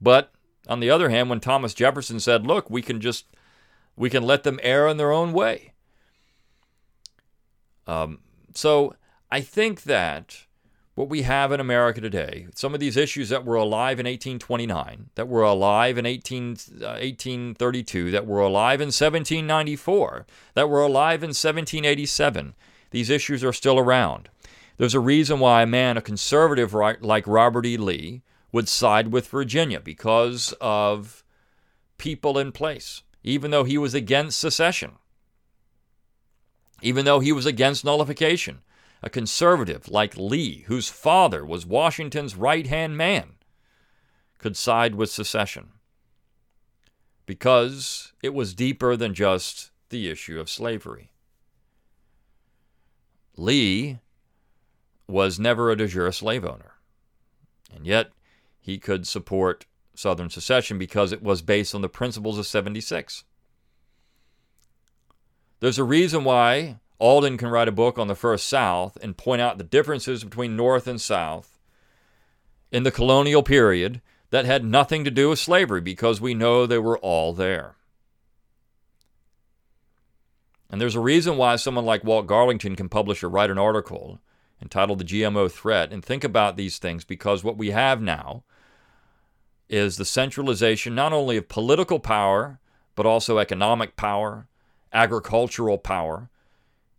but 0.00 0.32
on 0.68 0.80
the 0.80 0.90
other 0.90 1.10
hand, 1.10 1.28
when 1.28 1.40
Thomas 1.40 1.74
Jefferson 1.74 2.20
said, 2.20 2.46
"Look, 2.46 2.70
we 2.70 2.82
can 2.82 3.00
just 3.00 3.26
we 3.96 4.08
can 4.08 4.22
let 4.22 4.42
them 4.42 4.60
err 4.62 4.88
in 4.88 4.96
their 4.96 5.12
own 5.12 5.32
way," 5.32 5.72
um, 7.86 8.20
so 8.54 8.94
I 9.30 9.40
think 9.40 9.82
that 9.82 10.44
what 10.94 11.08
we 11.08 11.22
have 11.22 11.52
in 11.52 11.60
America 11.60 12.00
today, 12.00 12.46
some 12.54 12.74
of 12.74 12.80
these 12.80 12.98
issues 12.98 13.30
that 13.30 13.44
were 13.44 13.56
alive 13.56 13.98
in 13.98 14.04
1829, 14.04 15.10
that 15.14 15.28
were 15.28 15.42
alive 15.42 15.96
in 15.96 16.04
18, 16.04 16.56
uh, 16.82 17.00
1832, 17.00 18.10
that 18.10 18.26
were 18.26 18.40
alive 18.40 18.80
in 18.80 18.88
1794, 18.88 20.26
that 20.54 20.68
were 20.68 20.82
alive 20.82 21.22
in 21.22 21.28
1787, 21.28 22.54
these 22.90 23.08
issues 23.08 23.42
are 23.42 23.54
still 23.54 23.78
around. 23.78 24.28
There's 24.76 24.94
a 24.94 25.00
reason 25.00 25.40
why 25.40 25.62
a 25.62 25.66
man, 25.66 25.96
a 25.96 26.02
conservative 26.02 26.74
like 26.74 27.26
Robert 27.26 27.64
E. 27.64 27.78
Lee, 27.78 28.22
would 28.50 28.68
side 28.68 29.08
with 29.08 29.28
Virginia 29.28 29.80
because 29.80 30.52
of 30.60 31.24
people 31.96 32.38
in 32.38 32.52
place, 32.52 33.02
even 33.24 33.50
though 33.50 33.64
he 33.64 33.78
was 33.78 33.94
against 33.94 34.38
secession, 34.38 34.92
even 36.82 37.06
though 37.06 37.20
he 37.20 37.32
was 37.32 37.46
against 37.46 37.82
nullification 37.82 38.60
a 39.02 39.10
conservative 39.10 39.88
like 39.88 40.16
Lee, 40.16 40.64
whose 40.68 40.88
father 40.88 41.44
was 41.44 41.66
Washington's 41.66 42.36
right 42.36 42.66
hand 42.66 42.96
man, 42.96 43.34
could 44.38 44.56
side 44.56 44.94
with 44.94 45.10
secession 45.10 45.72
because 47.26 48.12
it 48.22 48.34
was 48.34 48.54
deeper 48.54 48.96
than 48.96 49.14
just 49.14 49.70
the 49.88 50.10
issue 50.10 50.40
of 50.40 50.50
slavery. 50.50 51.12
Lee 53.36 53.98
was 55.08 55.38
never 55.38 55.70
a 55.70 55.76
de 55.76 55.86
jure 55.86 56.12
slave 56.12 56.44
owner, 56.44 56.74
and 57.74 57.86
yet 57.86 58.10
he 58.60 58.78
could 58.78 59.06
support 59.06 59.66
Southern 59.94 60.30
secession 60.30 60.78
because 60.78 61.12
it 61.12 61.22
was 61.22 61.42
based 61.42 61.74
on 61.74 61.82
the 61.82 61.88
principles 61.88 62.38
of 62.38 62.46
76. 62.46 63.24
There's 65.60 65.78
a 65.78 65.84
reason 65.84 66.24
why 66.24 66.80
Alden 67.02 67.36
can 67.36 67.48
write 67.48 67.66
a 67.66 67.72
book 67.72 67.98
on 67.98 68.06
the 68.06 68.14
first 68.14 68.46
South 68.46 68.96
and 69.02 69.16
point 69.16 69.42
out 69.42 69.58
the 69.58 69.64
differences 69.64 70.22
between 70.22 70.54
North 70.54 70.86
and 70.86 71.00
South 71.00 71.58
in 72.70 72.84
the 72.84 72.92
colonial 72.92 73.42
period 73.42 74.00
that 74.30 74.44
had 74.44 74.64
nothing 74.64 75.02
to 75.02 75.10
do 75.10 75.30
with 75.30 75.40
slavery 75.40 75.80
because 75.80 76.20
we 76.20 76.32
know 76.32 76.64
they 76.64 76.78
were 76.78 76.98
all 76.98 77.32
there. 77.32 77.74
And 80.70 80.80
there's 80.80 80.94
a 80.94 81.00
reason 81.00 81.36
why 81.36 81.56
someone 81.56 81.84
like 81.84 82.04
Walt 82.04 82.28
Garlington 82.28 82.76
can 82.76 82.88
publish 82.88 83.24
or 83.24 83.28
write 83.28 83.50
an 83.50 83.58
article 83.58 84.20
entitled 84.62 85.00
The 85.00 85.04
GMO 85.04 85.50
Threat 85.50 85.92
and 85.92 86.04
think 86.04 86.22
about 86.22 86.56
these 86.56 86.78
things 86.78 87.04
because 87.04 87.42
what 87.42 87.58
we 87.58 87.72
have 87.72 88.00
now 88.00 88.44
is 89.68 89.96
the 89.96 90.04
centralization 90.04 90.94
not 90.94 91.12
only 91.12 91.36
of 91.36 91.48
political 91.48 91.98
power, 91.98 92.60
but 92.94 93.06
also 93.06 93.38
economic 93.38 93.96
power, 93.96 94.46
agricultural 94.92 95.78
power, 95.78 96.28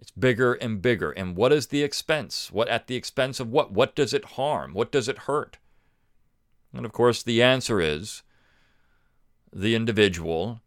it's 0.03 0.11
bigger 0.11 0.55
and 0.55 0.81
bigger. 0.81 1.11
And 1.11 1.33
what 1.33 1.53
is 1.53 1.67
the 1.67 1.81
expense? 1.81 2.51
What 2.51 2.67
at 2.67 2.87
the 2.87 2.95
expense 2.97 3.39
of 3.39 3.49
what? 3.49 3.71
What 3.71 3.95
does 3.95 4.13
it 4.13 4.25
harm? 4.25 4.73
What 4.73 4.91
does 4.91 5.07
it 5.07 5.19
hurt? 5.19 5.59
And 6.73 6.85
of 6.85 6.91
course, 6.91 7.23
the 7.23 7.41
answer 7.41 7.79
is 7.79 8.21
the 9.53 9.75
individual, 9.75 10.59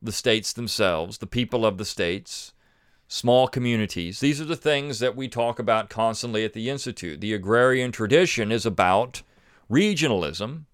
the 0.00 0.12
states 0.12 0.52
themselves, 0.52 1.18
the 1.18 1.26
people 1.26 1.66
of 1.66 1.78
the 1.78 1.84
states, 1.84 2.52
small 3.08 3.48
communities. 3.48 4.20
These 4.20 4.40
are 4.40 4.44
the 4.44 4.54
things 4.54 5.00
that 5.00 5.16
we 5.16 5.26
talk 5.26 5.58
about 5.58 5.90
constantly 5.90 6.44
at 6.44 6.52
the 6.52 6.70
Institute. 6.70 7.20
The 7.20 7.34
agrarian 7.34 7.90
tradition 7.90 8.52
is 8.52 8.64
about 8.64 9.22
regionalism. 9.68 10.66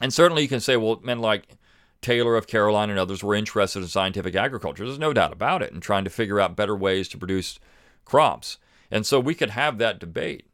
And 0.00 0.14
certainly 0.14 0.40
you 0.40 0.48
can 0.48 0.60
say, 0.60 0.78
well, 0.78 0.98
men 1.02 1.18
like 1.18 1.58
Taylor 2.02 2.36
of 2.36 2.46
Caroline 2.46 2.90
and 2.90 2.98
others 2.98 3.22
were 3.22 3.34
interested 3.34 3.80
in 3.80 3.88
scientific 3.88 4.34
agriculture. 4.34 4.84
There's 4.84 4.98
no 4.98 5.12
doubt 5.12 5.32
about 5.32 5.62
it, 5.62 5.72
and 5.72 5.80
trying 5.80 6.04
to 6.04 6.10
figure 6.10 6.40
out 6.40 6.56
better 6.56 6.76
ways 6.76 7.08
to 7.08 7.18
produce 7.18 7.58
crops. 8.04 8.58
And 8.90 9.06
so 9.06 9.18
we 9.18 9.34
could 9.34 9.50
have 9.50 9.78
that 9.78 9.98
debate. 9.98 10.46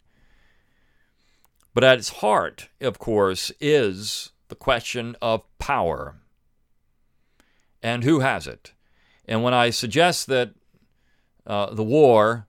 But 1.74 1.84
at 1.84 1.98
its 1.98 2.08
heart, 2.08 2.68
of 2.80 2.98
course, 2.98 3.50
is 3.61 4.30
the 4.48 4.54
question 4.54 5.16
of 5.20 5.42
power 5.58 6.16
and 7.82 8.04
who 8.04 8.20
has 8.20 8.46
it. 8.46 8.72
And 9.26 9.42
when 9.42 9.54
I 9.54 9.70
suggest 9.70 10.26
that 10.28 10.54
uh, 11.46 11.74
the 11.74 11.84
war 11.84 12.46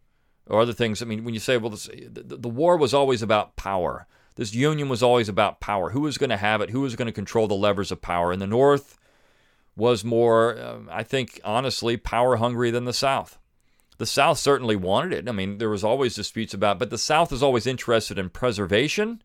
or 0.47 0.61
other 0.61 0.73
things, 0.73 1.01
I 1.01 1.05
mean, 1.05 1.23
when 1.23 1.33
you 1.33 1.39
say, 1.39 1.57
well, 1.57 1.69
the, 1.69 2.37
the 2.37 2.49
war 2.49 2.77
was 2.77 2.93
always 2.93 3.21
about 3.21 3.55
power, 3.55 4.07
this 4.39 4.55
union 4.55 4.87
was 4.87 5.03
always 5.03 5.27
about 5.27 5.59
power. 5.59 5.89
Who 5.89 5.99
was 5.99 6.17
going 6.17 6.29
to 6.29 6.37
have 6.37 6.61
it? 6.61 6.69
Who 6.69 6.79
was 6.79 6.95
going 6.95 7.07
to 7.07 7.11
control 7.11 7.49
the 7.49 7.55
levers 7.55 7.91
of 7.91 8.01
power? 8.01 8.31
And 8.31 8.41
the 8.41 8.47
North 8.47 8.97
was 9.75 10.05
more, 10.05 10.57
uh, 10.57 10.77
I 10.89 11.03
think, 11.03 11.41
honestly, 11.43 11.97
power 11.97 12.37
hungry 12.37 12.71
than 12.71 12.85
the 12.85 12.93
South. 12.93 13.37
The 13.97 14.05
South 14.05 14.37
certainly 14.37 14.77
wanted 14.77 15.11
it. 15.11 15.27
I 15.27 15.33
mean, 15.33 15.57
there 15.57 15.69
was 15.69 15.83
always 15.83 16.15
disputes 16.15 16.53
about, 16.53 16.79
but 16.79 16.89
the 16.89 16.97
South 16.97 17.33
is 17.33 17.43
always 17.43 17.67
interested 17.67 18.17
in 18.17 18.29
preservation. 18.29 19.21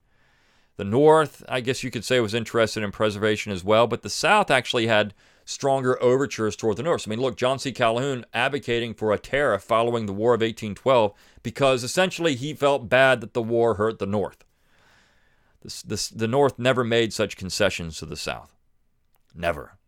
The 0.79 0.85
North, 0.85 1.45
I 1.49 1.61
guess 1.61 1.85
you 1.85 1.93
could 1.93 2.05
say, 2.05 2.19
was 2.19 2.35
interested 2.35 2.83
in 2.83 2.91
preservation 2.91 3.53
as 3.53 3.63
well, 3.63 3.87
but 3.87 4.03
the 4.03 4.11
South 4.11 4.51
actually 4.51 4.89
had 4.89 5.15
stronger 5.45 5.97
overtures 6.03 6.57
toward 6.57 6.77
the 6.77 6.83
North. 6.83 7.07
I 7.07 7.11
mean, 7.11 7.21
look, 7.21 7.37
John 7.37 7.61
C. 7.61 7.71
Calhoun 7.71 8.27
advocating 8.35 8.95
for 8.95 9.13
a 9.13 9.19
tariff 9.21 9.63
following 9.63 10.07
the 10.07 10.13
War 10.13 10.35
of 10.35 10.41
1812 10.41 11.15
because 11.45 11.85
essentially 11.85 12.35
he 12.35 12.53
felt 12.53 12.89
bad 12.89 13.21
that 13.21 13.33
the 13.33 13.43
war 13.43 13.75
hurt 13.75 14.01
the 14.01 14.07
North. 14.07 14.45
The, 15.65 16.29
North 16.29 16.59
never 16.59 16.85
made 16.85 17.13
such 17.13 17.37
concessions 17.37 17.99
to 17.99 18.07
the 18.07 18.17
South. 18.17 18.55
Never. 19.35 19.79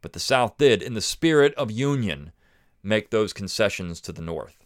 But 0.00 0.14
the 0.14 0.20
South 0.20 0.56
did, 0.56 0.82
in 0.82 0.94
the 0.94 1.00
spirit 1.00 1.54
of 1.54 1.70
union, 1.70 2.32
make 2.82 3.10
those 3.10 3.32
concessions 3.32 4.00
to 4.02 4.12
the 4.12 4.22
North. 4.22 4.64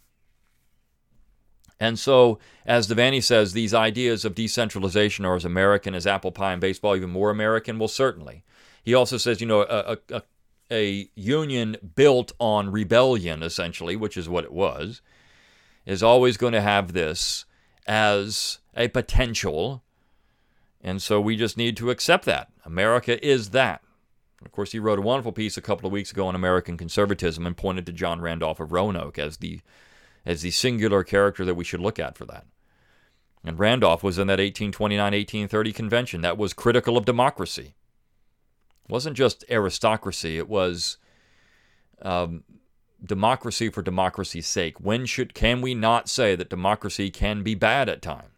And 1.79 1.99
so, 1.99 2.39
as 2.65 2.87
Devanny 2.87 3.21
says, 3.21 3.51
these 3.51 3.73
ideas 3.73 4.23
of 4.23 4.33
decentralization 4.33 5.25
are 5.25 5.35
as 5.35 5.43
American 5.43 5.93
as 5.93 6.07
apple 6.07 6.31
pie 6.31 6.53
and 6.53 6.61
baseball, 6.61 6.95
even 6.95 7.09
more 7.09 7.29
American? 7.29 7.77
Well, 7.77 7.89
certainly. 7.89 8.43
He 8.81 8.93
also 8.93 9.17
says, 9.17 9.41
you 9.41 9.47
know, 9.47 9.63
a, 9.63 9.97
a, 10.09 10.21
a 10.71 11.09
union 11.15 11.75
built 11.95 12.31
on 12.39 12.71
rebellion, 12.71 13.43
essentially, 13.43 13.97
which 13.97 14.15
is 14.15 14.29
what 14.29 14.45
it 14.45 14.53
was, 14.53 15.01
is 15.85 16.01
always 16.01 16.37
going 16.37 16.53
to 16.53 16.61
have 16.61 16.93
this 16.93 17.43
as 17.87 18.59
a 18.75 18.87
potential 18.87 19.83
and 20.85 21.01
so 21.01 21.19
we 21.19 21.35
just 21.35 21.57
need 21.57 21.75
to 21.77 21.89
accept 21.89 22.25
that. 22.25 22.49
America 22.63 23.23
is 23.25 23.49
that. 23.49 23.81
Of 24.45 24.51
course, 24.51 24.71
he 24.71 24.77
wrote 24.77 24.99
a 24.99 25.01
wonderful 25.01 25.31
piece 25.31 25.57
a 25.57 25.61
couple 25.61 25.87
of 25.87 25.91
weeks 25.91 26.11
ago 26.11 26.27
on 26.27 26.35
American 26.35 26.77
conservatism 26.77 27.47
and 27.47 27.57
pointed 27.57 27.87
to 27.87 27.91
John 27.91 28.21
Randolph 28.21 28.59
of 28.59 28.71
Roanoke 28.71 29.17
as 29.17 29.37
the 29.37 29.61
as 30.27 30.43
the 30.43 30.51
singular 30.51 31.03
character 31.03 31.43
that 31.43 31.55
we 31.55 31.63
should 31.63 31.79
look 31.79 31.97
at 31.97 32.15
for 32.15 32.25
that. 32.25 32.45
And 33.43 33.57
Randolph 33.59 34.03
was 34.03 34.17
in 34.17 34.27
that 34.27 34.39
1829-1830 34.39 35.75
convention 35.75 36.21
that 36.21 36.37
was 36.37 36.53
critical 36.53 36.97
of 36.97 37.05
democracy. 37.05 37.75
It 38.87 38.91
wasn't 38.91 39.17
just 39.17 39.43
aristocracy, 39.49 40.37
it 40.37 40.47
was 40.47 40.97
um, 42.01 42.43
democracy 43.03 43.69
for 43.69 43.81
democracy's 43.81 44.47
sake? 44.47 44.79
When 44.79 45.05
should 45.05 45.33
can 45.33 45.61
we 45.61 45.73
not 45.73 46.09
say 46.09 46.35
that 46.35 46.49
democracy 46.49 47.09
can 47.09 47.41
be 47.43 47.55
bad 47.55 47.89
at 47.89 48.01
times? 48.01 48.34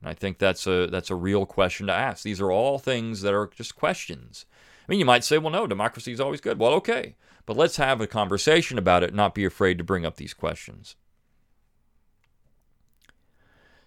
And 0.00 0.10
I 0.10 0.14
think 0.14 0.38
that's 0.38 0.66
a 0.66 0.86
that's 0.86 1.10
a 1.10 1.14
real 1.14 1.46
question 1.46 1.86
to 1.86 1.92
ask. 1.92 2.22
These 2.22 2.40
are 2.40 2.52
all 2.52 2.78
things 2.78 3.22
that 3.22 3.34
are 3.34 3.48
just 3.48 3.74
questions. 3.74 4.46
I 4.88 4.92
mean, 4.92 5.00
you 5.00 5.04
might 5.04 5.24
say, 5.24 5.38
well, 5.38 5.52
no, 5.52 5.66
democracy 5.66 6.12
is 6.12 6.20
always 6.20 6.40
good. 6.40 6.58
Well, 6.58 6.72
okay, 6.74 7.16
but 7.44 7.56
let's 7.56 7.76
have 7.76 8.00
a 8.00 8.06
conversation 8.06 8.78
about 8.78 9.02
it. 9.02 9.12
Not 9.12 9.34
be 9.34 9.44
afraid 9.44 9.78
to 9.78 9.84
bring 9.84 10.06
up 10.06 10.16
these 10.16 10.34
questions. 10.34 10.96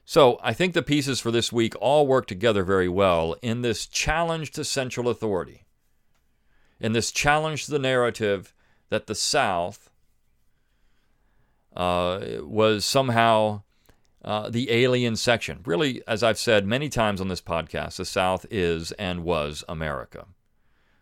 So 0.06 0.40
I 0.44 0.54
think 0.54 0.74
the 0.74 0.82
pieces 0.82 1.20
for 1.20 1.32
this 1.32 1.54
week 1.54 1.74
all 1.80 2.06
work 2.06 2.28
together 2.28 2.64
very 2.64 2.90
well 2.90 3.36
in 3.42 3.62
this 3.62 3.88
challenge 3.88 4.52
to 4.52 4.64
central 4.64 5.08
authority, 5.08 5.64
in 6.80 6.94
this 6.94 7.12
challenge 7.12 7.66
to 7.66 7.72
the 7.72 7.80
narrative 7.80 8.54
that 8.90 9.08
the 9.08 9.16
South 9.16 9.90
uh, 11.76 12.20
was 12.42 12.84
somehow 12.84 13.64
uh, 14.24 14.50
the 14.50 14.72
alien 14.72 15.16
section. 15.16 15.62
Really, 15.66 16.02
as 16.08 16.24
I've 16.24 16.38
said 16.38 16.66
many 16.66 16.90
times 16.90 17.22
on 17.22 17.28
this 17.28 17.42
podcast, 17.42 17.98
the 17.98 18.06
South 18.06 18.46
is 18.52 18.92
and 18.94 19.24
was 19.24 19.64
America. 19.68 20.28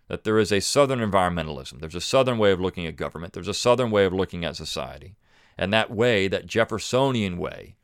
That 0.07 0.23
there 0.23 0.39
is 0.39 0.51
a 0.51 0.61
Southern 0.61 0.99
environmentalism, 0.99 1.79
there's 1.79 1.95
a 1.95 2.01
Southern 2.01 2.37
way 2.37 2.51
of 2.51 2.59
looking 2.59 2.87
at 2.87 2.95
government, 2.95 3.33
there's 3.33 3.47
a 3.47 3.53
Southern 3.53 3.91
way 3.91 4.05
of 4.05 4.13
looking 4.13 4.43
at 4.43 4.55
society. 4.55 5.15
And 5.57 5.73
that 5.73 5.91
way, 5.91 6.27
that 6.29 6.45
Jeffersonian 6.45 7.37
way, 7.37 7.75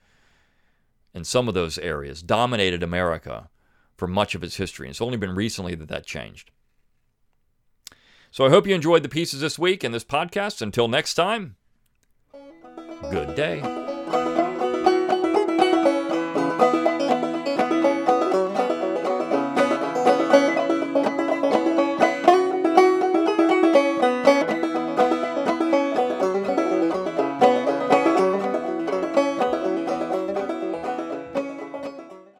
in 1.14 1.24
some 1.24 1.48
of 1.48 1.54
those 1.54 1.78
areas, 1.78 2.22
dominated 2.22 2.82
America 2.82 3.50
for 3.98 4.08
much 4.08 4.34
of 4.36 4.44
its 4.44 4.56
history. 4.56 4.88
And 4.88 4.92
it's 4.92 5.02
only 5.02 5.18
been 5.18 5.36
recently 5.36 5.76
that 5.76 5.90
that 5.90 6.06
changed. 6.06 6.52
So 8.32 8.46
I 8.46 8.50
hope 8.50 8.68
you 8.68 8.76
enjoyed 8.76 9.04
the 9.04 9.10
pieces 9.10 9.42
this 9.42 9.60
week 9.60 9.84
in 9.84 9.92
this 9.92 10.04
podcast. 10.04 10.62
Until 10.62 10.88
next 10.88 11.14
time, 11.14 11.56
good 13.10 13.36
day. 13.36 13.85